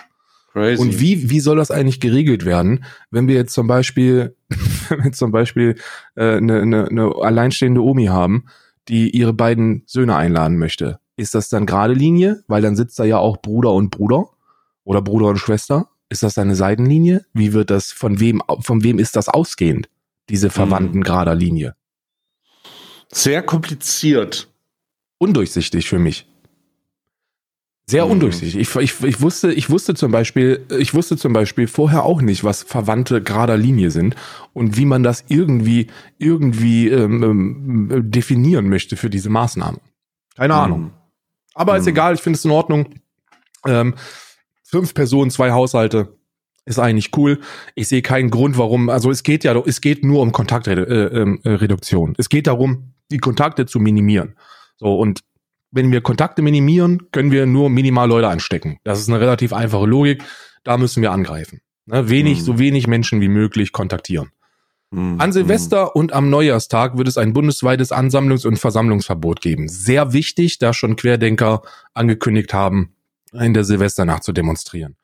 [0.53, 0.81] Crazy.
[0.81, 4.35] Und wie, wie soll das eigentlich geregelt werden, wenn wir jetzt zum Beispiel,
[4.89, 5.75] wenn wir zum Beispiel
[6.15, 8.45] äh, eine, eine, eine alleinstehende Omi haben,
[8.87, 10.99] die ihre beiden Söhne einladen möchte?
[11.15, 12.43] Ist das dann gerade Linie?
[12.47, 14.29] Weil dann sitzt da ja auch Bruder und Bruder
[14.83, 15.89] oder Bruder und Schwester.
[16.09, 17.25] Ist das eine Seitenlinie?
[17.33, 19.89] Wie wird das, von wem, von wem ist das ausgehend?
[20.29, 20.51] Diese hm.
[20.51, 21.75] verwandten gerader Linie?
[23.09, 24.49] Sehr kompliziert.
[25.17, 26.27] Undurchsichtig für mich.
[27.91, 28.11] Sehr mhm.
[28.11, 28.55] undurchsichtig.
[28.61, 32.45] Ich, ich, ich, wusste, ich wusste zum Beispiel, ich wusste zum Beispiel vorher auch nicht,
[32.45, 34.15] was verwandte gerader Linie sind
[34.53, 35.87] und wie man das irgendwie,
[36.17, 39.79] irgendwie ähm, ähm, definieren möchte für diese Maßnahme.
[40.37, 40.59] Keine mhm.
[40.59, 40.91] Ahnung.
[41.53, 41.79] Aber mhm.
[41.81, 42.95] ist egal, ich finde es in Ordnung.
[43.67, 43.95] Ähm,
[44.63, 46.15] fünf Personen, zwei Haushalte
[46.63, 47.41] ist eigentlich cool.
[47.75, 48.89] Ich sehe keinen Grund, warum.
[48.89, 52.09] Also es geht ja, es geht nur um Kontaktreduktion.
[52.09, 54.37] Äh, äh, es geht darum, die Kontakte zu minimieren.
[54.77, 55.19] So und
[55.71, 58.77] wenn wir Kontakte minimieren, können wir nur minimal Leute anstecken.
[58.83, 60.23] Das ist eine relativ einfache Logik.
[60.63, 61.61] Da müssen wir angreifen.
[61.85, 62.09] Ne?
[62.09, 62.45] Wenig, hm.
[62.45, 64.29] so wenig Menschen wie möglich kontaktieren.
[64.93, 65.19] Hm.
[65.19, 65.91] An Silvester hm.
[65.93, 69.69] und am Neujahrstag wird es ein bundesweites Ansammlungs- und Versammlungsverbot geben.
[69.69, 71.61] Sehr wichtig, da schon Querdenker
[71.93, 72.93] angekündigt haben,
[73.31, 74.97] in der Silvesternacht zu demonstrieren.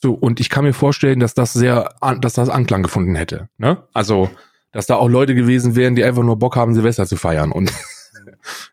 [0.00, 3.48] So, und ich kann mir vorstellen, dass das sehr, dass das Anklang gefunden hätte.
[3.58, 3.82] Ne?
[3.92, 4.30] Also,
[4.70, 7.50] dass da auch Leute gewesen wären, die einfach nur Bock haben, Silvester zu feiern.
[7.50, 7.72] Und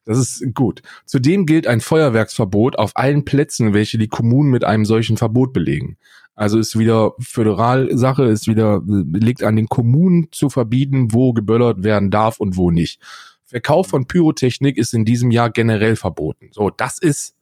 [0.06, 0.82] das ist gut.
[1.06, 5.97] Zudem gilt ein Feuerwerksverbot auf allen Plätzen, welche die Kommunen mit einem solchen Verbot belegen.
[6.36, 12.12] Also ist wieder Föderalsache, ist wieder, liegt an den Kommunen zu verbieten, wo geböllert werden
[12.12, 12.99] darf und wo nicht.
[13.45, 16.49] Verkauf von Pyrotechnik ist in diesem Jahr generell verboten.
[16.51, 17.36] So, das ist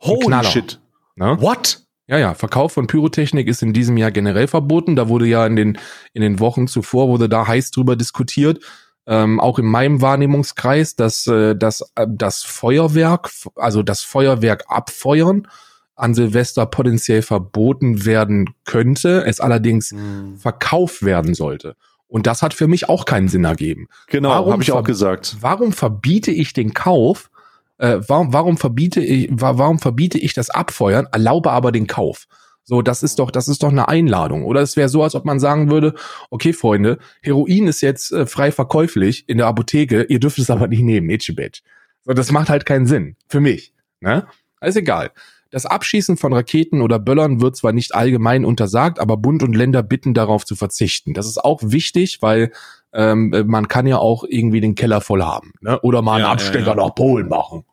[0.00, 0.80] Holy shit.
[1.16, 1.36] Ne?
[1.40, 1.82] What?
[2.08, 4.94] Ja, ja, Verkauf von Pyrotechnik ist in diesem Jahr generell verboten.
[4.94, 5.78] Da wurde ja in den,
[6.12, 8.60] in den Wochen zuvor, wurde da heiß drüber diskutiert
[9.06, 15.46] ähm, auch in meinem Wahrnehmungskreis, dass, äh, dass äh, das Feuerwerk, also das Feuerwerk abfeuern,
[15.94, 20.36] an Silvester potenziell verboten werden könnte, es allerdings mhm.
[20.36, 21.76] verkauft werden sollte.
[22.08, 23.88] Und das hat für mich auch keinen Sinn ergeben.
[24.08, 25.36] Genau, habe ich auch gesagt.
[25.40, 27.30] Warum verbiete ich den Kauf?
[27.78, 32.26] Äh, warum, warum verbiete ich, warum verbiete ich das Abfeuern, erlaube aber den Kauf?
[32.68, 34.44] So, das ist doch, das ist doch eine Einladung.
[34.44, 35.94] Oder es wäre so, als ob man sagen würde,
[36.30, 40.66] okay, Freunde, Heroin ist jetzt äh, frei verkäuflich in der Apotheke, ihr dürft es aber
[40.66, 41.62] nicht nehmen, Itchy-Bitch.
[42.04, 43.16] So, das macht halt keinen Sinn.
[43.28, 43.72] Für mich.
[44.00, 44.26] Ne?
[44.60, 45.12] Ist egal.
[45.50, 49.84] Das Abschießen von Raketen oder Böllern wird zwar nicht allgemein untersagt, aber Bund und Länder
[49.84, 51.14] bitten darauf zu verzichten.
[51.14, 52.50] Das ist auch wichtig, weil
[52.92, 55.52] ähm, man kann ja auch irgendwie den Keller voll haben.
[55.60, 55.80] Ne?
[55.82, 56.86] Oder mal einen ja, Abstecher ja, ja.
[56.86, 57.64] nach Polen machen.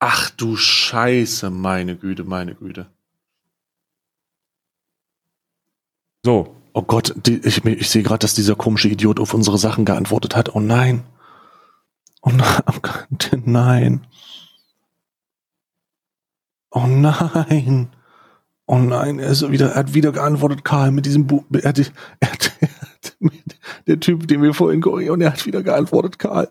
[0.00, 2.88] Ach du Scheiße, meine Güte, meine Güte.
[6.24, 6.56] So.
[6.72, 10.36] Oh Gott, die, ich, ich sehe gerade, dass dieser komische Idiot auf unsere Sachen geantwortet
[10.36, 10.54] hat.
[10.54, 11.02] Oh nein.
[12.22, 12.46] Oh nein.
[13.22, 14.06] Oh nein.
[16.70, 17.88] Oh nein.
[18.66, 21.42] Oh nein, er ist wieder, er hat wieder geantwortet, Karl, mit diesem Buch.
[21.52, 23.16] Er hat, er hat, er hat,
[23.88, 26.48] der Typ, den wir vorhin und er hat wieder geantwortet, Karl.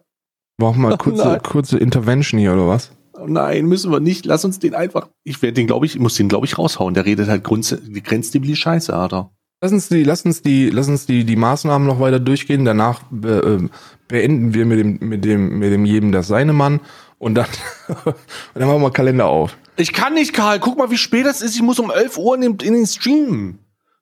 [0.57, 2.91] Brauchen wir mal kurze, oh kurze Intervention hier, oder was?
[3.13, 4.25] Oh nein, müssen wir nicht.
[4.25, 5.07] Lass uns den einfach.
[5.23, 6.93] Ich werde den, glaube ich, muss den, glaube ich, raushauen.
[6.93, 9.31] Der redet halt grundsätzlich, die Scheiße, Alter.
[9.61, 12.63] Lass uns die, lass uns die, lass uns die, die Maßnahmen noch weiter durchgehen.
[12.63, 13.69] Danach äh, ähm,
[14.07, 16.79] beenden wir mit dem, mit dem, mit dem jedem das seine Mann
[17.17, 17.47] und dann,
[17.87, 18.15] und
[18.53, 19.57] dann machen wir Kalender auf.
[19.75, 20.59] Ich kann nicht, Karl.
[20.59, 21.55] Guck mal, wie spät es ist.
[21.55, 23.59] Ich muss um 11 Uhr in den, in den Stream.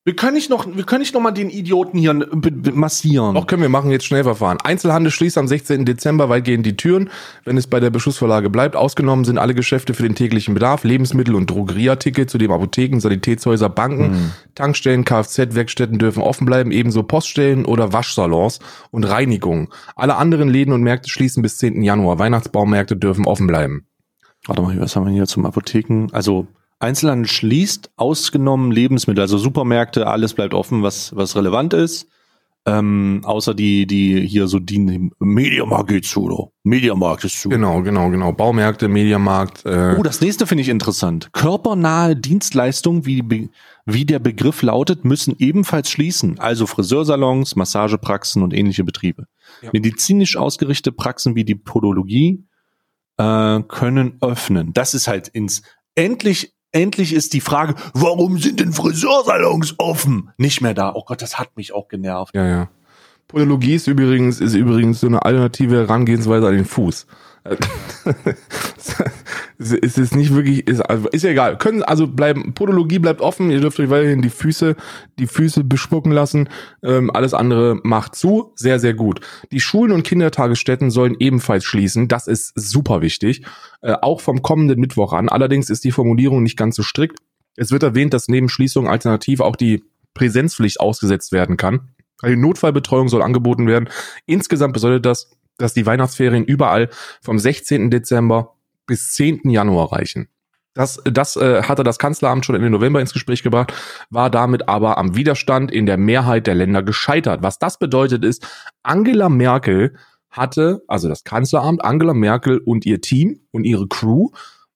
[0.07, 3.35] Wir können nicht noch, wir können nicht noch mal den Idioten hier massieren.
[3.35, 4.57] Doch können wir machen jetzt Schnellverfahren.
[4.61, 5.83] Einzelhandel schließt am 16.
[5.83, 7.09] Dezember weitgehend die Türen,
[7.43, 8.77] wenn es bei der Beschlussvorlage bleibt.
[8.77, 14.13] Ausgenommen sind alle Geschäfte für den täglichen Bedarf, Lebensmittel und Drogerieartikel, zudem Apotheken, Sanitätshäuser, Banken,
[14.13, 14.31] hm.
[14.55, 18.59] Tankstellen, Kfz-Werkstätten dürfen offen bleiben, ebenso Poststellen oder Waschsalons
[18.91, 19.67] und Reinigungen.
[19.97, 21.83] Alle anderen Läden und Märkte schließen bis 10.
[21.83, 22.17] Januar.
[22.17, 23.85] Weihnachtsbaumärkte dürfen offen bleiben.
[24.45, 26.07] Warte mal, was haben wir hier zum Apotheken?
[26.13, 26.47] Also
[26.79, 32.07] Einzelhandel schließt, ausgenommen Lebensmittel, also Supermärkte, alles bleibt offen, was, was relevant ist.
[32.67, 36.51] Ähm, außer die, die hier so dienen, Mediamarkt geht zu, oder?
[36.63, 37.47] Mediamarkt ist zu.
[37.47, 38.33] Genau, genau, genau.
[38.33, 39.65] Baumärkte, Mediamarkt.
[39.65, 39.95] Äh.
[39.97, 41.29] Oh, das nächste finde ich interessant.
[41.31, 43.49] Körpernahe Dienstleistungen, wie,
[43.85, 46.39] wie der Begriff lautet, müssen ebenfalls schließen.
[46.39, 49.27] Also Friseursalons, Massagepraxen und ähnliche Betriebe.
[49.61, 49.69] Ja.
[49.71, 52.43] Medizinisch ausgerichtete Praxen wie die Podologie
[53.15, 54.73] äh, können öffnen.
[54.73, 55.61] Das ist halt ins
[55.95, 60.31] endlich endlich ist die Frage, warum sind denn Friseursalons offen?
[60.37, 60.93] Nicht mehr da.
[60.93, 62.35] Oh Gott, das hat mich auch genervt.
[62.35, 62.69] Ja, ja.
[63.27, 67.07] Podologie ist übrigens, ist übrigens so eine alternative Herangehensweise an den Fuß.
[69.57, 71.57] es ist nicht wirklich, ist, also ist ja egal.
[71.57, 74.75] Können also bleiben, Podologie bleibt offen, ihr dürft euch weiterhin die Füße,
[75.19, 76.49] die Füße bespucken lassen.
[76.83, 78.53] Ähm, alles andere macht zu.
[78.55, 79.21] Sehr, sehr gut.
[79.51, 82.07] Die Schulen und Kindertagesstätten sollen ebenfalls schließen.
[82.07, 83.43] Das ist super wichtig.
[83.81, 85.29] Äh, auch vom kommenden Mittwoch an.
[85.29, 87.19] Allerdings ist die Formulierung nicht ganz so strikt.
[87.55, 89.83] Es wird erwähnt, dass neben Schließung alternativ auch die
[90.13, 91.89] Präsenzpflicht ausgesetzt werden kann.
[92.25, 93.89] Die Notfallbetreuung soll angeboten werden.
[94.25, 96.89] Insgesamt bedeutet das, dass die Weihnachtsferien überall
[97.21, 97.89] vom 16.
[97.91, 98.55] Dezember
[98.85, 99.49] bis 10.
[99.49, 100.29] Januar reichen.
[100.73, 103.73] Das, das äh, hatte das Kanzleramt schon Ende November ins Gespräch gebracht,
[104.11, 107.41] war damit aber am Widerstand in der Mehrheit der Länder gescheitert.
[107.41, 108.47] Was das bedeutet ist,
[108.83, 109.95] Angela Merkel
[110.29, 114.29] hatte, also das Kanzleramt, Angela Merkel und ihr Team und ihre Crew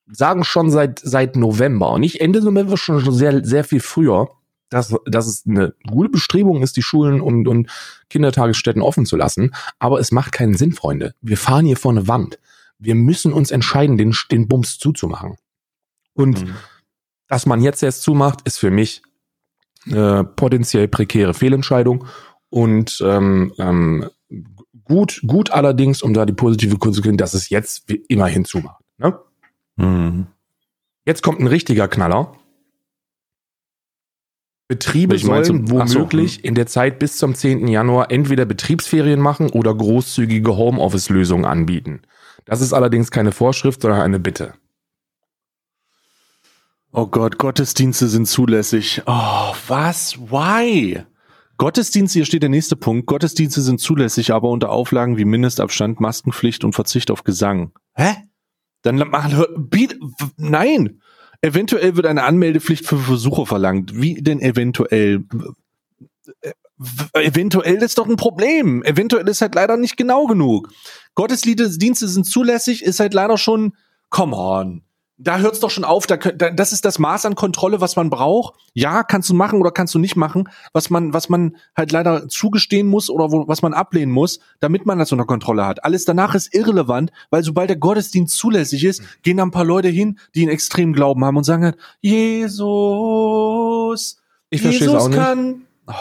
[0.08, 4.30] sagen schon seit, seit November und nicht Ende November, schon, schon sehr, sehr viel früher,
[4.72, 7.70] dass, dass es eine gute Bestrebung ist, die Schulen und, und
[8.10, 9.54] Kindertagesstätten offen zu lassen.
[9.78, 11.14] Aber es macht keinen Sinn, Freunde.
[11.22, 12.40] Wir fahren hier vor eine Wand.
[12.80, 15.36] Wir müssen uns entscheiden, den, den Bums zuzumachen.
[16.14, 16.56] Und mhm.
[17.28, 19.04] dass man jetzt erst zumacht, ist für mich
[19.88, 22.06] äh, potenziell prekäre Fehlentscheidung
[22.50, 24.10] und ähm, ähm,
[24.84, 28.84] gut, gut allerdings, um da die positive kriegen, dass es jetzt immerhin zumacht.
[28.98, 29.20] Ne?
[29.76, 30.28] Mhm.
[31.06, 32.36] Jetzt kommt ein richtiger Knaller.
[34.72, 36.42] Betriebe sollen womöglich so.
[36.44, 37.68] in der Zeit bis zum 10.
[37.68, 42.04] Januar entweder Betriebsferien machen oder großzügige Homeoffice-Lösungen anbieten.
[42.46, 44.54] Das ist allerdings keine Vorschrift, sondern eine Bitte.
[46.94, 49.02] Oh Gott, Gottesdienste sind zulässig.
[49.08, 50.18] Oh, was?
[50.18, 51.04] Why?
[51.58, 53.08] Gottesdienste, hier steht der nächste Punkt.
[53.08, 57.74] Gottesdienste sind zulässig, aber unter Auflagen wie Mindestabstand, Maskenpflicht und Verzicht auf Gesang.
[57.94, 58.16] Hä?
[58.84, 59.70] Dann machen,
[60.38, 61.02] nein.
[61.42, 64.00] Eventuell wird eine Anmeldepflicht für Versuche verlangt.
[64.00, 65.24] Wie denn eventuell?
[67.14, 68.84] Eventuell ist doch ein Problem.
[68.84, 70.72] Eventuell ist halt leider nicht genau genug.
[71.16, 73.76] Gottesdienste sind zulässig, ist halt leider schon,
[74.10, 74.84] come on
[75.24, 76.08] da hört's doch schon auf.
[76.08, 78.56] Da, da, das ist das Maß an Kontrolle, was man braucht.
[78.74, 82.28] Ja, kannst du machen oder kannst du nicht machen, was man, was man halt leider
[82.28, 85.84] zugestehen muss oder wo, was man ablehnen muss, damit man das unter Kontrolle hat.
[85.84, 89.90] Alles danach ist irrelevant, weil sobald der Gottesdienst zulässig ist, gehen da ein paar Leute
[89.90, 92.58] hin, die einen extremen Glauben haben und sagen halt, Jesus,
[94.50, 95.18] ich Jesus auch nicht.
[95.18, 95.62] kann.
[95.88, 95.94] Oh.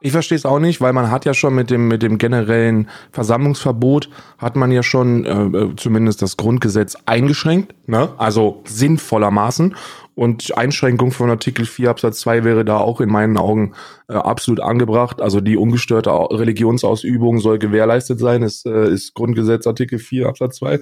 [0.00, 2.88] Ich verstehe es auch nicht, weil man hat ja schon mit dem mit dem generellen
[3.12, 8.10] Versammlungsverbot hat man ja schon äh, äh, zumindest das Grundgesetz eingeschränkt, ne?
[8.18, 9.74] Also sinnvollermaßen
[10.14, 13.74] und Einschränkung von Artikel 4 Absatz 2 wäre da auch in meinen Augen
[14.08, 15.20] äh, absolut angebracht.
[15.22, 20.80] Also die ungestörte Religionsausübung soll gewährleistet sein, ist, äh, ist Grundgesetz Artikel 4 Absatz 2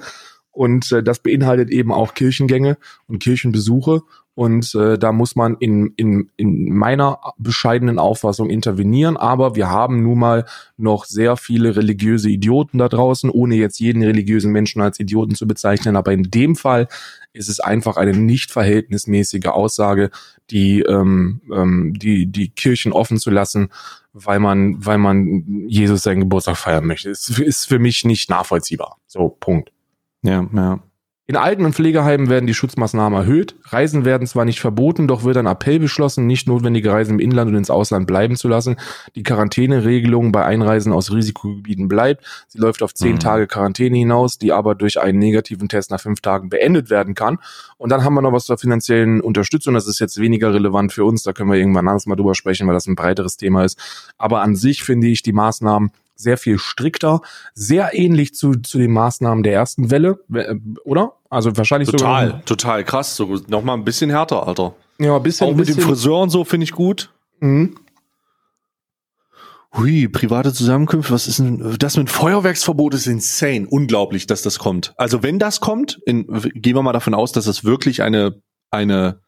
[0.54, 4.02] und äh, das beinhaltet eben auch Kirchengänge und Kirchenbesuche
[4.34, 9.16] und äh, da muss man in, in, in meiner bescheidenen Auffassung intervenieren.
[9.16, 10.44] Aber wir haben nun mal
[10.76, 15.46] noch sehr viele religiöse Idioten da draußen, ohne jetzt jeden religiösen Menschen als Idioten zu
[15.46, 15.94] bezeichnen.
[15.94, 16.88] Aber in dem Fall
[17.32, 20.10] ist es einfach eine nicht verhältnismäßige Aussage,
[20.50, 23.68] die, ähm, ähm, die, die Kirchen offen zu lassen,
[24.12, 27.10] weil man, weil man Jesus seinen Geburtstag feiern möchte.
[27.10, 28.96] Es ist für mich nicht nachvollziehbar.
[29.06, 29.73] So, Punkt.
[30.24, 30.80] Ja, ja.
[31.26, 33.56] In Alten- und Pflegeheimen werden die Schutzmaßnahmen erhöht.
[33.64, 37.50] Reisen werden zwar nicht verboten, doch wird ein Appell beschlossen, nicht notwendige Reisen im Inland
[37.50, 38.76] und ins Ausland bleiben zu lassen.
[39.14, 42.26] Die Quarantäneregelung bei Einreisen aus Risikogebieten bleibt.
[42.46, 43.20] Sie läuft auf zehn mhm.
[43.20, 47.38] Tage Quarantäne hinaus, die aber durch einen negativen Test nach fünf Tagen beendet werden kann.
[47.78, 49.72] Und dann haben wir noch was zur finanziellen Unterstützung.
[49.72, 51.22] Das ist jetzt weniger relevant für uns.
[51.22, 53.78] Da können wir irgendwann anders mal drüber sprechen, weil das ein breiteres Thema ist.
[54.18, 57.20] Aber an sich finde ich die Maßnahmen sehr viel strikter,
[57.54, 60.54] sehr ähnlich zu, zu den Maßnahmen der ersten Welle, äh,
[60.84, 61.14] oder?
[61.30, 62.44] Also wahrscheinlich total, sogar.
[62.44, 63.16] Total, krass.
[63.16, 64.74] So, noch mal ein bisschen härter, Alter.
[64.98, 65.48] Ja, ein bisschen.
[65.48, 67.10] Auch mit bisschen, dem Friseur und so finde ich gut.
[67.40, 67.76] Mhm.
[69.76, 73.66] Hui, private Zusammenkünfte, was ist denn, das mit Feuerwerksverbot ist insane.
[73.68, 74.94] Unglaublich, dass das kommt.
[74.96, 78.40] Also wenn das kommt, in, gehen wir mal davon aus, dass es wirklich eine,
[78.70, 79.20] eine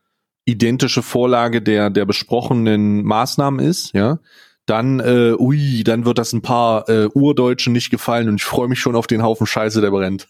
[0.45, 4.21] identische Vorlage der, der besprochenen Maßnahmen ist, ja,
[4.67, 8.69] dann, äh, ui, dann wird das ein paar äh, Urdeutschen nicht gefallen und ich freue
[8.69, 10.29] mich schon auf den Haufen Scheiße, der brennt.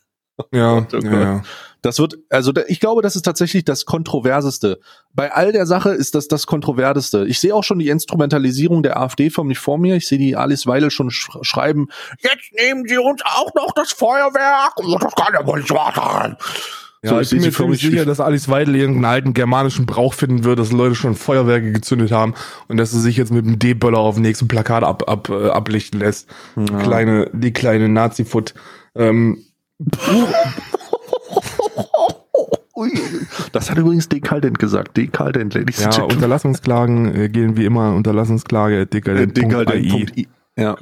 [0.53, 1.43] Ja, oh ja,
[1.81, 4.81] Das wird, also ich glaube, das ist tatsächlich das Kontroverseste.
[5.15, 7.25] Bei all der Sache ist das das Kontroverseste.
[7.27, 9.97] Ich sehe auch schon die Instrumentalisierung der AfD förmlich vor mir.
[9.97, 11.89] Ich sehe die Alice Weidel schon sch schreiben,
[12.21, 14.75] jetzt nehmen sie uns auch noch das Feuerwerk.
[15.01, 16.37] Das kann ja wohl nicht wahr sein.
[17.07, 20.45] Ja, so, ich bin mir ziemlich sicher, dass Alice Weidel irgendeinen alten germanischen Brauch finden
[20.45, 22.35] wird, dass Leute schon Feuerwerke gezündet haben
[22.69, 25.49] und dass sie sich jetzt mit dem D-Böller auf dem nächsten Plakat ab, ab, äh,
[25.49, 26.29] ablichten lässt.
[26.57, 26.79] Ja.
[26.79, 28.55] Kleine, die kleine Nazi-Foot.
[28.97, 29.39] Ähm,
[33.53, 34.97] das hat übrigens Dekadent gesagt.
[34.97, 39.37] Dekadent, Ladies Ja, Unterlassungsklagen äh, gehen wie immer Unterlassungsklage dekadent.
[39.37, 40.27] dekadent.
[40.57, 40.77] Ja.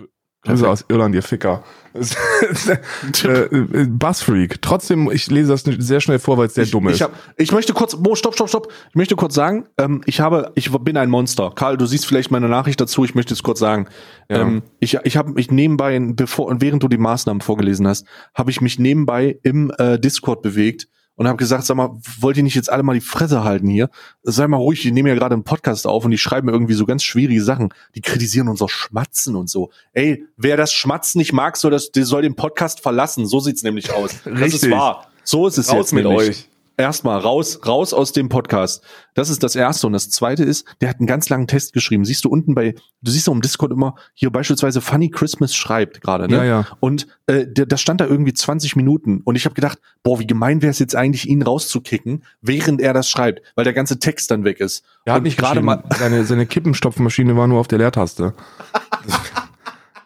[0.45, 1.63] Grüße aus Irland, ihr Ficker.
[1.95, 4.61] äh, äh, Buzzfreak.
[4.61, 6.97] Trotzdem, ich lese das sehr schnell vor, weil es sehr ich, dumm ist.
[6.97, 8.73] Ich, hab, ich möchte kurz, Mo, stopp, stopp, stopp.
[8.91, 11.53] Ich möchte kurz sagen, ähm, ich habe, ich bin ein Monster.
[11.55, 13.05] Karl, du siehst vielleicht meine Nachricht dazu.
[13.05, 13.87] Ich möchte es kurz sagen.
[14.29, 14.43] Ja.
[14.43, 18.51] Ähm, ich, ich habe mich nebenbei, bevor und während du die Maßnahmen vorgelesen hast, habe
[18.51, 21.91] ich mich nebenbei im äh, Discord bewegt und habe gesagt, sag mal,
[22.21, 23.91] wollt ihr nicht jetzt alle mal die Fresse halten hier?
[24.23, 26.87] Sei mal ruhig, ich nehme ja gerade einen Podcast auf und die schreiben irgendwie so
[26.87, 27.73] ganz schwierige Sachen.
[27.95, 29.71] Die kritisieren unser Schmatzen und so.
[29.93, 33.27] Ey, wer das Schmatzen nicht mag, soll, das, der soll den Podcast verlassen.
[33.27, 34.13] So sieht's nämlich aus.
[34.27, 34.39] Richtig.
[34.39, 35.09] Das ist wahr.
[35.23, 36.29] So ist es Raus jetzt mit nämlich.
[36.29, 36.49] euch.
[36.77, 38.83] Erstmal raus, raus aus dem Podcast.
[39.15, 39.87] Das ist das Erste.
[39.87, 42.05] Und das Zweite ist, der hat einen ganz langen Test geschrieben.
[42.05, 46.01] Siehst du unten bei, du siehst doch im Discord immer, hier beispielsweise Funny Christmas schreibt
[46.01, 46.37] gerade, ne?
[46.37, 46.67] Ja, ja.
[46.81, 49.21] Und äh, der, das stand da irgendwie 20 Minuten.
[49.25, 52.93] Und ich habe gedacht, boah, wie gemein wäre es jetzt eigentlich, ihn rauszukicken, während er
[52.93, 54.85] das schreibt, weil der ganze Text dann weg ist.
[55.05, 55.85] Er hat nicht gerade mal.
[55.99, 58.35] Seine, seine Kippenstopfmaschine war nur auf der Leertaste.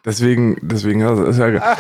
[0.05, 1.77] deswegen, deswegen, ja, ist ja geil.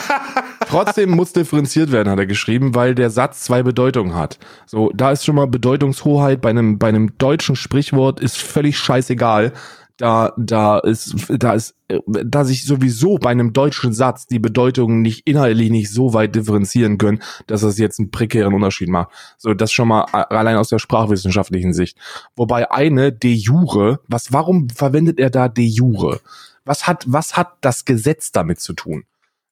[0.68, 4.38] Trotzdem muss differenziert werden, hat er geschrieben, weil der Satz zwei Bedeutungen hat.
[4.66, 9.52] So, da ist schon mal Bedeutungshoheit bei einem, bei einem deutschen Sprichwort ist völlig scheißegal.
[9.96, 11.74] Da, da ist, da ist,
[12.06, 16.98] da sich sowieso bei einem deutschen Satz die Bedeutungen nicht inhaltlich nicht so weit differenzieren
[16.98, 19.08] können, dass es jetzt einen prekären Unterschied macht.
[19.38, 21.98] So, das schon mal allein aus der sprachwissenschaftlichen Sicht.
[22.36, 26.20] Wobei eine de jure, was, warum verwendet er da de jure?
[26.68, 29.04] Was hat, was hat das Gesetz damit zu tun?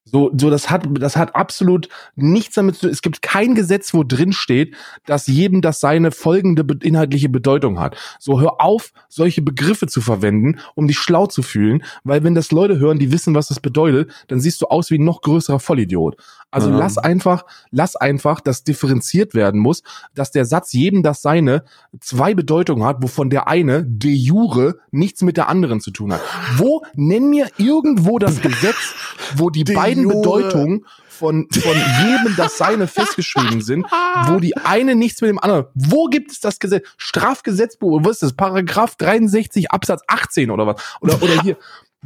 [0.08, 2.90] So, so das hat, das hat absolut nichts damit zu tun.
[2.90, 7.96] Es gibt kein Gesetz, wo drin steht, dass jedem das seine folgende inhaltliche Bedeutung hat.
[8.20, 12.52] So, hör auf, solche Begriffe zu verwenden, um dich schlau zu fühlen, weil wenn das
[12.52, 15.58] Leute hören, die wissen, was das bedeutet, dann siehst du aus wie ein noch größerer
[15.58, 16.16] Vollidiot.
[16.56, 16.78] Also ja.
[16.78, 19.82] lass einfach, lass einfach, dass differenziert werden muss,
[20.14, 21.64] dass der Satz jedem das seine
[22.00, 26.22] zwei Bedeutungen hat, wovon der eine de jure nichts mit der anderen zu tun hat.
[26.56, 28.94] Wo nenn mir irgendwo das Gesetz,
[29.34, 33.84] wo die beiden Bedeutungen von, von jedem das seine festgeschrieben sind,
[34.28, 35.66] wo die eine nichts mit dem anderen.
[35.74, 36.88] Wo gibt es das Gesetz?
[36.96, 38.32] Strafgesetzbuch, was ist das?
[38.32, 40.82] Paragraph 63 Absatz 18 oder was?
[41.02, 41.58] Oder, oder hier.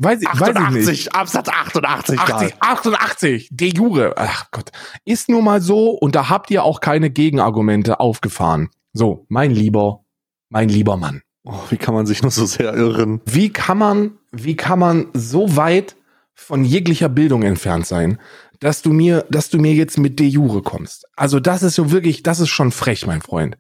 [0.02, 1.14] Weiß ich, 88, weiß ich nicht.
[1.14, 2.18] Absatz 88.
[2.18, 4.14] 80, 88, de jure.
[4.16, 4.70] Ach Gott.
[5.04, 8.70] Ist nun mal so und da habt ihr auch keine Gegenargumente aufgefahren.
[8.94, 10.04] So, mein lieber,
[10.48, 11.20] mein lieber Mann.
[11.44, 13.20] Oh, wie kann man sich nur so sehr irren?
[13.26, 15.96] Wie kann man, wie kann man so weit
[16.32, 18.18] von jeglicher Bildung entfernt sein,
[18.58, 21.06] dass du mir, dass du mir jetzt mit de jure kommst?
[21.14, 23.58] Also das ist so wirklich, das ist schon frech, mein Freund.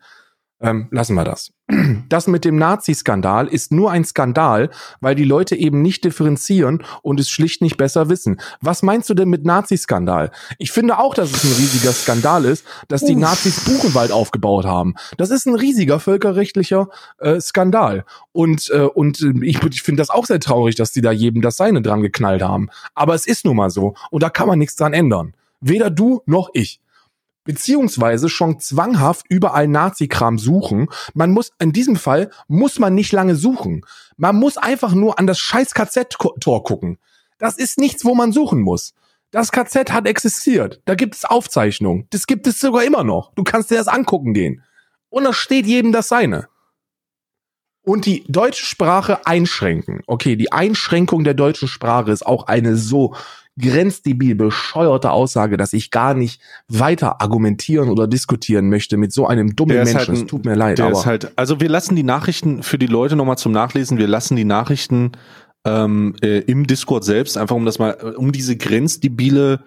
[0.62, 1.52] Ähm, lassen wir das.
[2.08, 7.20] Das mit dem Nazi-Skandal ist nur ein Skandal, weil die Leute eben nicht differenzieren und
[7.20, 8.40] es schlicht nicht besser wissen.
[8.60, 10.32] Was meinst du denn mit Nazi-Skandal?
[10.58, 13.20] Ich finde auch, dass es ein riesiger Skandal ist, dass die.
[13.20, 14.94] Nazis Buchenwald aufgebaut haben.
[15.18, 16.88] Das ist ein riesiger völkerrechtlicher
[17.18, 18.04] äh, Skandal.
[18.32, 21.42] Und, äh, und äh, ich, ich finde das auch sehr traurig, dass die da jedem
[21.42, 22.70] das Seine dran geknallt haben.
[22.94, 23.94] Aber es ist nun mal so.
[24.10, 25.34] Und da kann man nichts dran ändern.
[25.60, 26.80] Weder du noch ich
[27.50, 30.86] beziehungsweise schon zwanghaft überall Nazi-Kram suchen.
[31.14, 33.84] Man muss, in diesem Fall muss man nicht lange suchen.
[34.16, 36.98] Man muss einfach nur an das scheiß KZ-Tor gucken.
[37.38, 38.94] Das ist nichts, wo man suchen muss.
[39.32, 40.80] Das KZ hat existiert.
[40.84, 42.06] Da gibt es Aufzeichnungen.
[42.10, 43.34] Das gibt es sogar immer noch.
[43.34, 44.62] Du kannst dir das angucken gehen.
[45.08, 46.46] Und da steht jedem das seine.
[47.82, 50.00] Und die deutsche Sprache einschränken.
[50.06, 53.14] Okay, die Einschränkung der deutschen Sprache ist auch eine so
[53.58, 59.54] grenzdebil bescheuerte Aussage, dass ich gar nicht weiter argumentieren oder diskutieren möchte mit so einem
[59.54, 59.98] dummen Menschen.
[59.98, 60.78] Halt es tut mir leid.
[60.78, 63.98] Der aber ist halt, also wir lassen die Nachrichten für die Leute nochmal zum Nachlesen,
[63.98, 65.12] wir lassen die Nachrichten
[65.64, 69.64] ähm, äh, im Discord selbst, einfach um das mal, um diese grenzdebile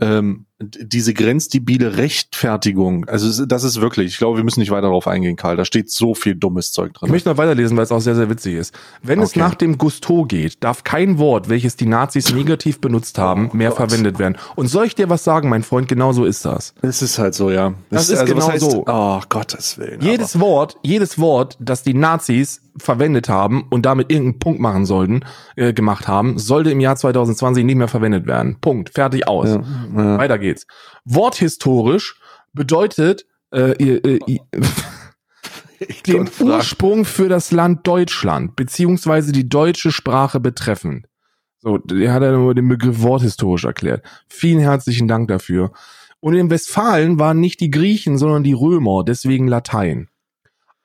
[0.00, 5.06] ähm, diese grenzdebile Rechtfertigung, also das ist wirklich, ich glaube, wir müssen nicht weiter darauf
[5.06, 5.56] eingehen, Karl.
[5.56, 7.06] Da steht so viel dummes Zeug drin.
[7.06, 8.74] Ich möchte noch weiterlesen, weil es auch sehr, sehr witzig ist.
[9.00, 9.26] Wenn okay.
[9.26, 13.56] es nach dem Gusto geht, darf kein Wort, welches die Nazis negativ benutzt haben, oh
[13.56, 13.88] mehr Gott.
[13.88, 14.36] verwendet werden.
[14.56, 16.74] Und soll ich dir was sagen, mein Freund, genau so ist das.
[16.82, 17.74] Es ist halt so, ja.
[17.90, 18.84] Das, das ist also, genau heißt, so.
[18.88, 20.00] Oh, Gottes Willen.
[20.00, 20.44] Jedes aber.
[20.44, 25.20] Wort, jedes Wort, das die Nazis verwendet haben und damit irgendeinen Punkt machen sollten,
[25.56, 28.58] äh, gemacht haben, sollte im Jahr 2020 nicht mehr verwendet werden.
[28.60, 28.90] Punkt.
[28.94, 29.48] Fertig aus.
[29.48, 29.62] Ja,
[29.94, 30.18] ja.
[30.18, 30.66] Weiter geht's.
[31.04, 32.20] Worthistorisch
[32.52, 34.38] bedeutet äh, äh, äh,
[36.06, 41.06] den Ursprung für das Land Deutschland, beziehungsweise die deutsche Sprache betreffend.
[41.60, 44.04] So, der hat er nur den Begriff worthistorisch erklärt.
[44.28, 45.72] Vielen herzlichen Dank dafür.
[46.20, 50.08] Und in Westfalen waren nicht die Griechen, sondern die Römer, deswegen Latein.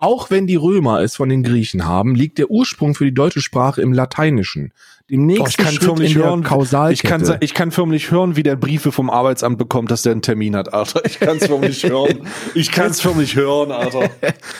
[0.03, 3.39] Auch wenn die Römer es von den Griechen haben, liegt der Ursprung für die deutsche
[3.39, 4.73] Sprache im Lateinischen.
[5.09, 6.93] Dem nächsten oh, ich kann Schritt hören, Kausalkette.
[6.93, 10.21] Ich kann, ich kann förmlich hören, wie der Briefe vom Arbeitsamt bekommt, dass der einen
[10.21, 11.05] Termin hat, Alter.
[11.05, 12.27] Ich kann es förmlich hören.
[12.53, 14.09] Ich kann es förmlich hören, Alter.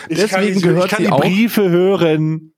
[0.08, 2.54] Ich Deswegen kann, gehört ich kann die Briefe hören.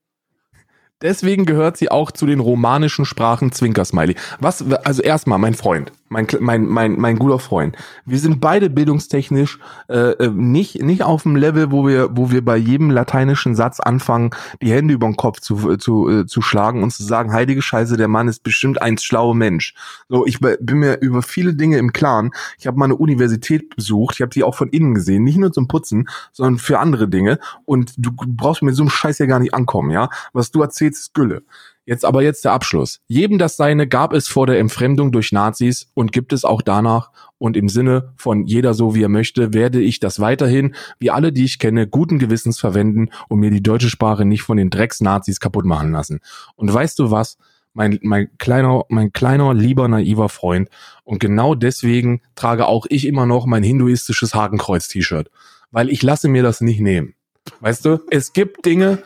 [1.02, 4.14] Deswegen gehört sie auch zu den romanischen Sprachen Zwinkersmiley.
[4.38, 7.76] Was, also erstmal, mein Freund, mein, mein, mein, mein guter Freund.
[8.04, 12.44] Wir sind beide bildungstechnisch äh, äh, nicht, nicht auf dem Level, wo wir, wo wir
[12.44, 14.30] bei jedem lateinischen Satz anfangen,
[14.62, 17.96] die Hände über den Kopf zu, zu, äh, zu schlagen und zu sagen, heilige Scheiße,
[17.96, 19.74] der Mann ist bestimmt ein schlauer Mensch.
[20.08, 22.30] So, ich bin mir über viele Dinge im Klaren.
[22.58, 25.52] Ich habe mal eine Universität besucht, ich habe die auch von innen gesehen, nicht nur
[25.52, 27.38] zum Putzen, sondern für andere Dinge.
[27.64, 30.08] Und du brauchst mit so einem Scheiß ja gar nicht ankommen, ja.
[30.32, 31.42] Was du erzählst, ist Gülle.
[31.86, 33.00] Jetzt aber jetzt der Abschluss.
[33.06, 37.12] Jedem das Seine gab es vor der Entfremdung durch Nazis und gibt es auch danach.
[37.38, 41.32] Und im Sinne von jeder so wie er möchte, werde ich das weiterhin, wie alle,
[41.32, 45.38] die ich kenne, guten Gewissens verwenden und mir die deutsche Sprache nicht von den Drecks-Nazis
[45.38, 46.20] kaputt machen lassen.
[46.56, 47.38] Und weißt du was?
[47.72, 50.70] Mein, mein kleiner, mein kleiner, lieber, naiver Freund.
[51.04, 55.30] Und genau deswegen trage auch ich immer noch mein hinduistisches Hakenkreuz-T-Shirt.
[55.70, 57.14] Weil ich lasse mir das nicht nehmen.
[57.60, 58.00] Weißt du?
[58.10, 59.02] Es gibt Dinge,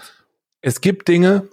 [0.62, 1.49] es gibt Dinge,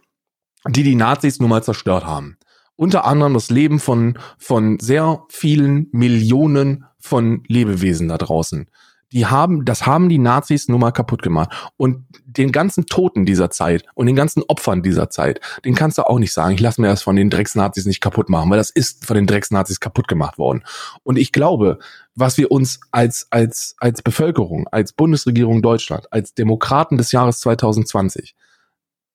[0.69, 2.37] die die Nazis nun mal zerstört haben.
[2.75, 8.67] Unter anderem das Leben von, von sehr vielen Millionen von Lebewesen da draußen.
[9.13, 11.71] Die haben, das haben die Nazis nun mal kaputt gemacht.
[11.77, 16.03] Und den ganzen Toten dieser Zeit und den ganzen Opfern dieser Zeit, den kannst du
[16.03, 18.69] auch nicht sagen, ich lasse mir das von den Drecksnazis nicht kaputt machen, weil das
[18.69, 20.63] ist von den Drecksnazis kaputt gemacht worden.
[21.03, 21.79] Und ich glaube,
[22.15, 28.35] was wir uns als, als, als Bevölkerung, als Bundesregierung Deutschland, als Demokraten des Jahres 2020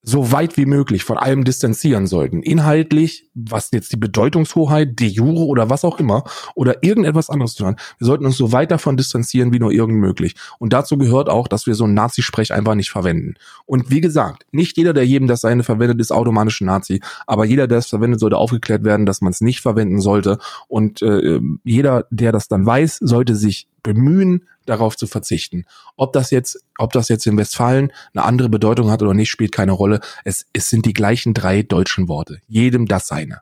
[0.05, 2.43] so weit wie möglich von allem distanzieren sollten.
[2.43, 6.25] Inhaltlich, was jetzt die Bedeutungshoheit, de jure oder was auch immer,
[6.57, 7.77] oder irgendetwas anderes tun.
[7.99, 10.35] Wir sollten uns so weit davon distanzieren wie nur irgend möglich.
[10.59, 13.35] Und dazu gehört auch, dass wir so einen Nazi-Sprech einfach nicht verwenden.
[13.65, 17.01] Und wie gesagt, nicht jeder, der jedem das seine verwendet, ist automatisch ein Nazi.
[17.29, 20.39] Aber jeder, der es verwendet, sollte aufgeklärt werden, dass man es nicht verwenden sollte.
[20.67, 25.65] Und äh, jeder, der das dann weiß, sollte sich bemühen, darauf zu verzichten.
[25.97, 29.53] Ob das jetzt, ob das jetzt in Westfalen eine andere Bedeutung hat oder nicht, spielt
[29.53, 30.01] keine Rolle.
[30.25, 32.41] Es, es sind die gleichen drei deutschen Worte.
[32.47, 33.41] Jedem das seine.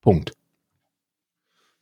[0.00, 0.32] Punkt.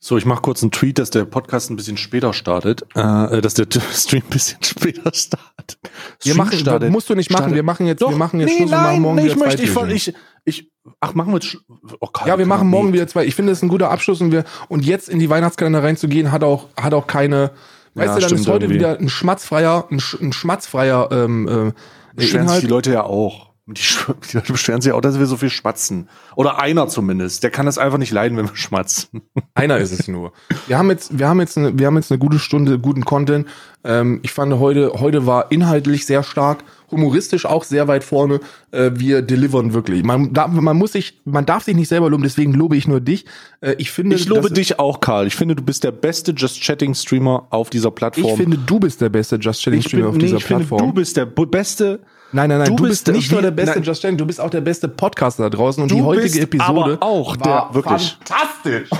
[0.01, 3.55] So, ich mache kurz einen Tweet, dass der Podcast ein bisschen später startet, äh, dass
[3.55, 5.77] der Stream ein bisschen später startet.
[6.21, 7.41] Wir machen, startet, musst du nicht machen.
[7.41, 7.55] Startet.
[7.55, 9.33] Wir machen jetzt, Doch, wir machen jetzt nee, Schluss nein, und machen morgen nee, wieder
[9.33, 10.13] ich möchte, ich, voll, ich,
[10.45, 10.71] ich,
[11.01, 11.57] ach, machen wir jetzt,
[11.99, 13.25] oh Gott, Ja, wir machen morgen wieder zwei.
[13.25, 16.31] Ich finde, das ist ein guter Abschluss und wir, und jetzt in die Weihnachtskalender reinzugehen,
[16.31, 17.51] hat auch, hat auch keine,
[17.95, 18.79] Weißt ja, du, dann ist heute irgendwie.
[18.79, 21.73] wieder ein schmatzfreier, ein, sch ein schmatzfreier ähm, äh,
[22.15, 22.61] Beschweren Inhalt.
[22.61, 23.49] sich die Leute ja auch.
[23.65, 23.73] Die,
[24.31, 26.09] die Leute beschweren sich auch, dass wir so viel schmatzen.
[26.35, 27.43] Oder einer zumindest.
[27.43, 29.21] Der kann das einfach nicht leiden, wenn wir schmatzen.
[29.53, 30.33] Einer ist es nur.
[30.67, 33.47] Wir haben jetzt, wir haben jetzt, eine, wir haben jetzt eine gute Stunde guten Content.
[33.83, 38.39] Ähm, ich fand heute, heute war inhaltlich sehr stark humoristisch auch sehr weit vorne.
[38.71, 40.03] Äh, wir delivern wirklich.
[40.03, 43.01] Man, da, man muss sich, man darf sich nicht selber loben, deswegen lobe ich nur
[43.01, 43.25] dich.
[43.61, 45.27] Äh, ich finde, ich lobe dich auch, Karl.
[45.27, 48.31] Ich finde, du bist der beste Just Chatting Streamer auf dieser Plattform.
[48.31, 50.79] Ich finde, du bist der beste Just Chatting Streamer bin, auf nee, dieser ich Plattform.
[50.79, 51.99] Finde, du bist der beste.
[52.31, 53.83] Nein, nein, nein, du, du bist, bist nicht nur der beste nein.
[53.83, 57.03] Just Chatting, du bist auch der beste Podcaster da draußen und die heutige Episode aber
[57.03, 58.89] auch war der wirklich fantastisch.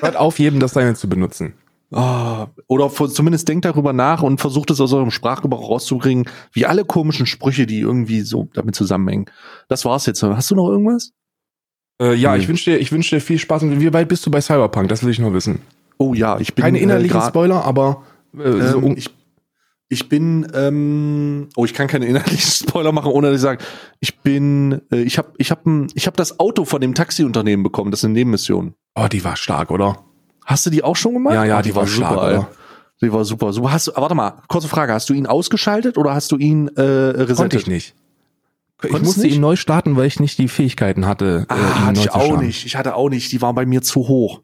[0.00, 1.54] Hört auf, jedem das seine zu benutzen.
[1.92, 6.84] Oh, oder zumindest denkt darüber nach und versucht es aus eurem Sprachgebrauch rauszukriegen, wie alle
[6.84, 9.26] komischen Sprüche, die irgendwie so damit zusammenhängen.
[9.68, 10.22] Das war's jetzt.
[10.22, 11.12] Hast du noch irgendwas?
[12.00, 12.40] Äh, ja, hm.
[12.40, 13.64] ich wünsche dir, ich wünsche dir viel Spaß.
[13.64, 14.88] Und wie weit bist du bei Cyberpunk?
[14.88, 15.62] Das will ich nur wissen.
[15.98, 18.04] Oh ja, ich bin keine innerlichen äh, Spoiler, aber
[18.38, 19.10] äh, so ähm, ich,
[19.88, 22.38] ich bin, ähm, oh, ich kann keine innerlichen
[22.68, 23.64] Spoiler machen, ohne dass ich sage,
[23.98, 27.90] ich bin, äh, ich habe, ich habe, ich habe das Auto von dem Taxiunternehmen bekommen.
[27.90, 28.74] Das ist eine Nebenmission.
[28.94, 30.04] Oh, die war stark, oder?
[30.50, 31.34] Hast du die auch schon gemacht?
[31.34, 32.56] Ja, ja, die, die war, war super, stark,
[33.00, 33.52] Die war super.
[33.52, 33.70] super.
[33.70, 34.92] Hast du, warte mal, kurze Frage.
[34.92, 37.36] Hast du ihn ausgeschaltet oder hast du ihn äh, resettet?
[37.36, 37.94] Konnte ich nicht.
[38.82, 39.36] Ich Konntest musste nicht?
[39.36, 41.46] ihn neu starten, weil ich nicht die Fähigkeiten hatte.
[41.48, 42.66] Äh, ah, hatte ich auch nicht.
[42.66, 43.30] Ich hatte auch nicht.
[43.30, 44.40] Die waren bei mir zu hoch.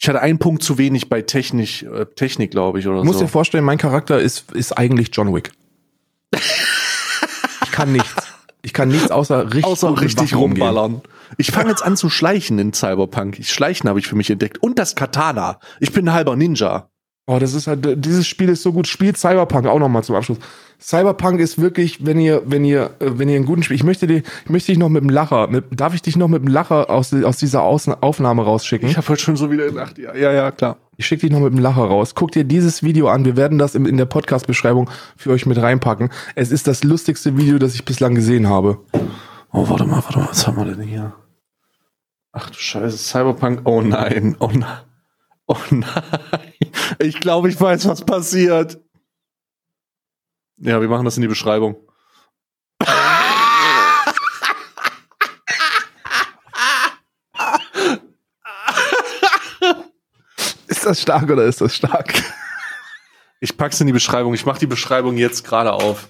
[0.00, 3.24] Ich hatte einen Punkt zu wenig bei Technik, äh, Technik, glaube ich, oder musst so.
[3.26, 5.52] dir vorstellen, mein Charakter ist, ist eigentlich John Wick.
[6.32, 8.26] ich kann nichts.
[8.62, 11.02] Ich kann nichts außer richtig, außer richtig rumballern.
[11.38, 13.38] Ich fange jetzt an zu schleichen in Cyberpunk.
[13.38, 14.62] Ich Schleichen habe ich für mich entdeckt.
[14.62, 15.58] Und das Katana.
[15.80, 16.88] Ich bin ein halber Ninja.
[17.26, 18.88] Oh, das ist halt, dieses Spiel ist so gut.
[18.88, 20.38] Spielt Cyberpunk auch nochmal zum Abschluss.
[20.80, 24.08] Cyberpunk ist wirklich, wenn ihr, wenn ihr, äh, wenn ihr einen guten Spiel, ich möchte
[24.08, 26.48] dich, ich möchte dich noch mit dem Lacher, mit, darf ich dich noch mit dem
[26.48, 28.88] Lacher aus, aus dieser Aufnahme rausschicken?
[28.88, 30.78] Ich habe heute schon so wieder gedacht, ja, ja, ja, klar.
[30.96, 32.16] Ich schicke dich noch mit dem Lacher raus.
[32.16, 33.24] Guck dir dieses Video an.
[33.24, 36.10] Wir werden das in, in der Podcast-Beschreibung für euch mit reinpacken.
[36.34, 38.78] Es ist das lustigste Video, das ich bislang gesehen habe.
[39.52, 41.12] Oh, warte mal, warte mal, was haben wir denn hier?
[42.32, 43.60] Ach du Scheiße, Cyberpunk.
[43.66, 44.80] Oh nein, oh nein.
[45.46, 46.02] Oh nein.
[46.98, 48.80] Ich glaube, ich weiß, was passiert.
[50.56, 51.76] Ja, wir machen das in die Beschreibung.
[60.66, 62.14] Ist das stark oder ist das stark?
[63.40, 64.32] Ich pack's in die Beschreibung.
[64.34, 66.08] Ich mache die Beschreibung jetzt gerade auf.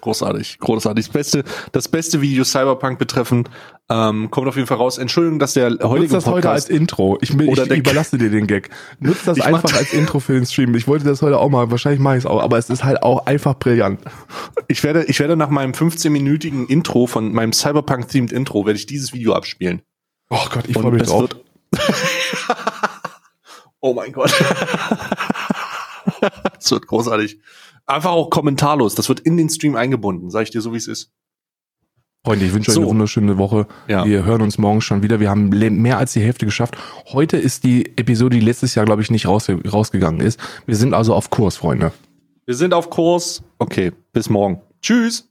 [0.00, 1.06] Großartig, großartig.
[1.06, 3.50] Das beste, das beste Video Cyberpunk betreffend
[3.90, 4.98] ähm, kommt auf jeden Fall raus.
[4.98, 7.18] Entschuldigung, dass der heutige Nutz das Podcast heute als Intro.
[7.20, 8.70] Ich, ich, ich überlasse dir den Gag.
[9.00, 10.74] Nutz das ich einfach als Intro für den Stream.
[10.74, 11.70] Ich wollte das heute auch mal.
[11.70, 14.00] Wahrscheinlich mache ich es auch, aber es ist halt auch einfach brillant.
[14.68, 19.12] Ich werde, ich werde nach meinem 15-minütigen Intro von meinem Cyberpunk-themed Intro werde ich dieses
[19.12, 19.82] Video abspielen.
[20.30, 21.28] Oh Gott, ich freue mich drauf.
[23.80, 24.32] oh mein Gott.
[26.58, 27.38] Es wird großartig.
[27.90, 28.94] Einfach auch kommentarlos.
[28.94, 31.12] Das wird in den Stream eingebunden, sag ich dir so, wie es ist.
[32.24, 32.80] Freunde, ich wünsche so.
[32.80, 33.66] euch eine wunderschöne Woche.
[33.88, 34.04] Ja.
[34.04, 35.20] Wir hören uns morgen schon wieder.
[35.20, 36.76] Wir haben mehr als die Hälfte geschafft.
[37.12, 40.38] Heute ist die Episode, die letztes Jahr, glaube ich, nicht raus, rausgegangen ist.
[40.66, 41.92] Wir sind also auf Kurs, Freunde.
[42.44, 43.42] Wir sind auf Kurs.
[43.58, 44.60] Okay, bis morgen.
[44.82, 45.29] Tschüss.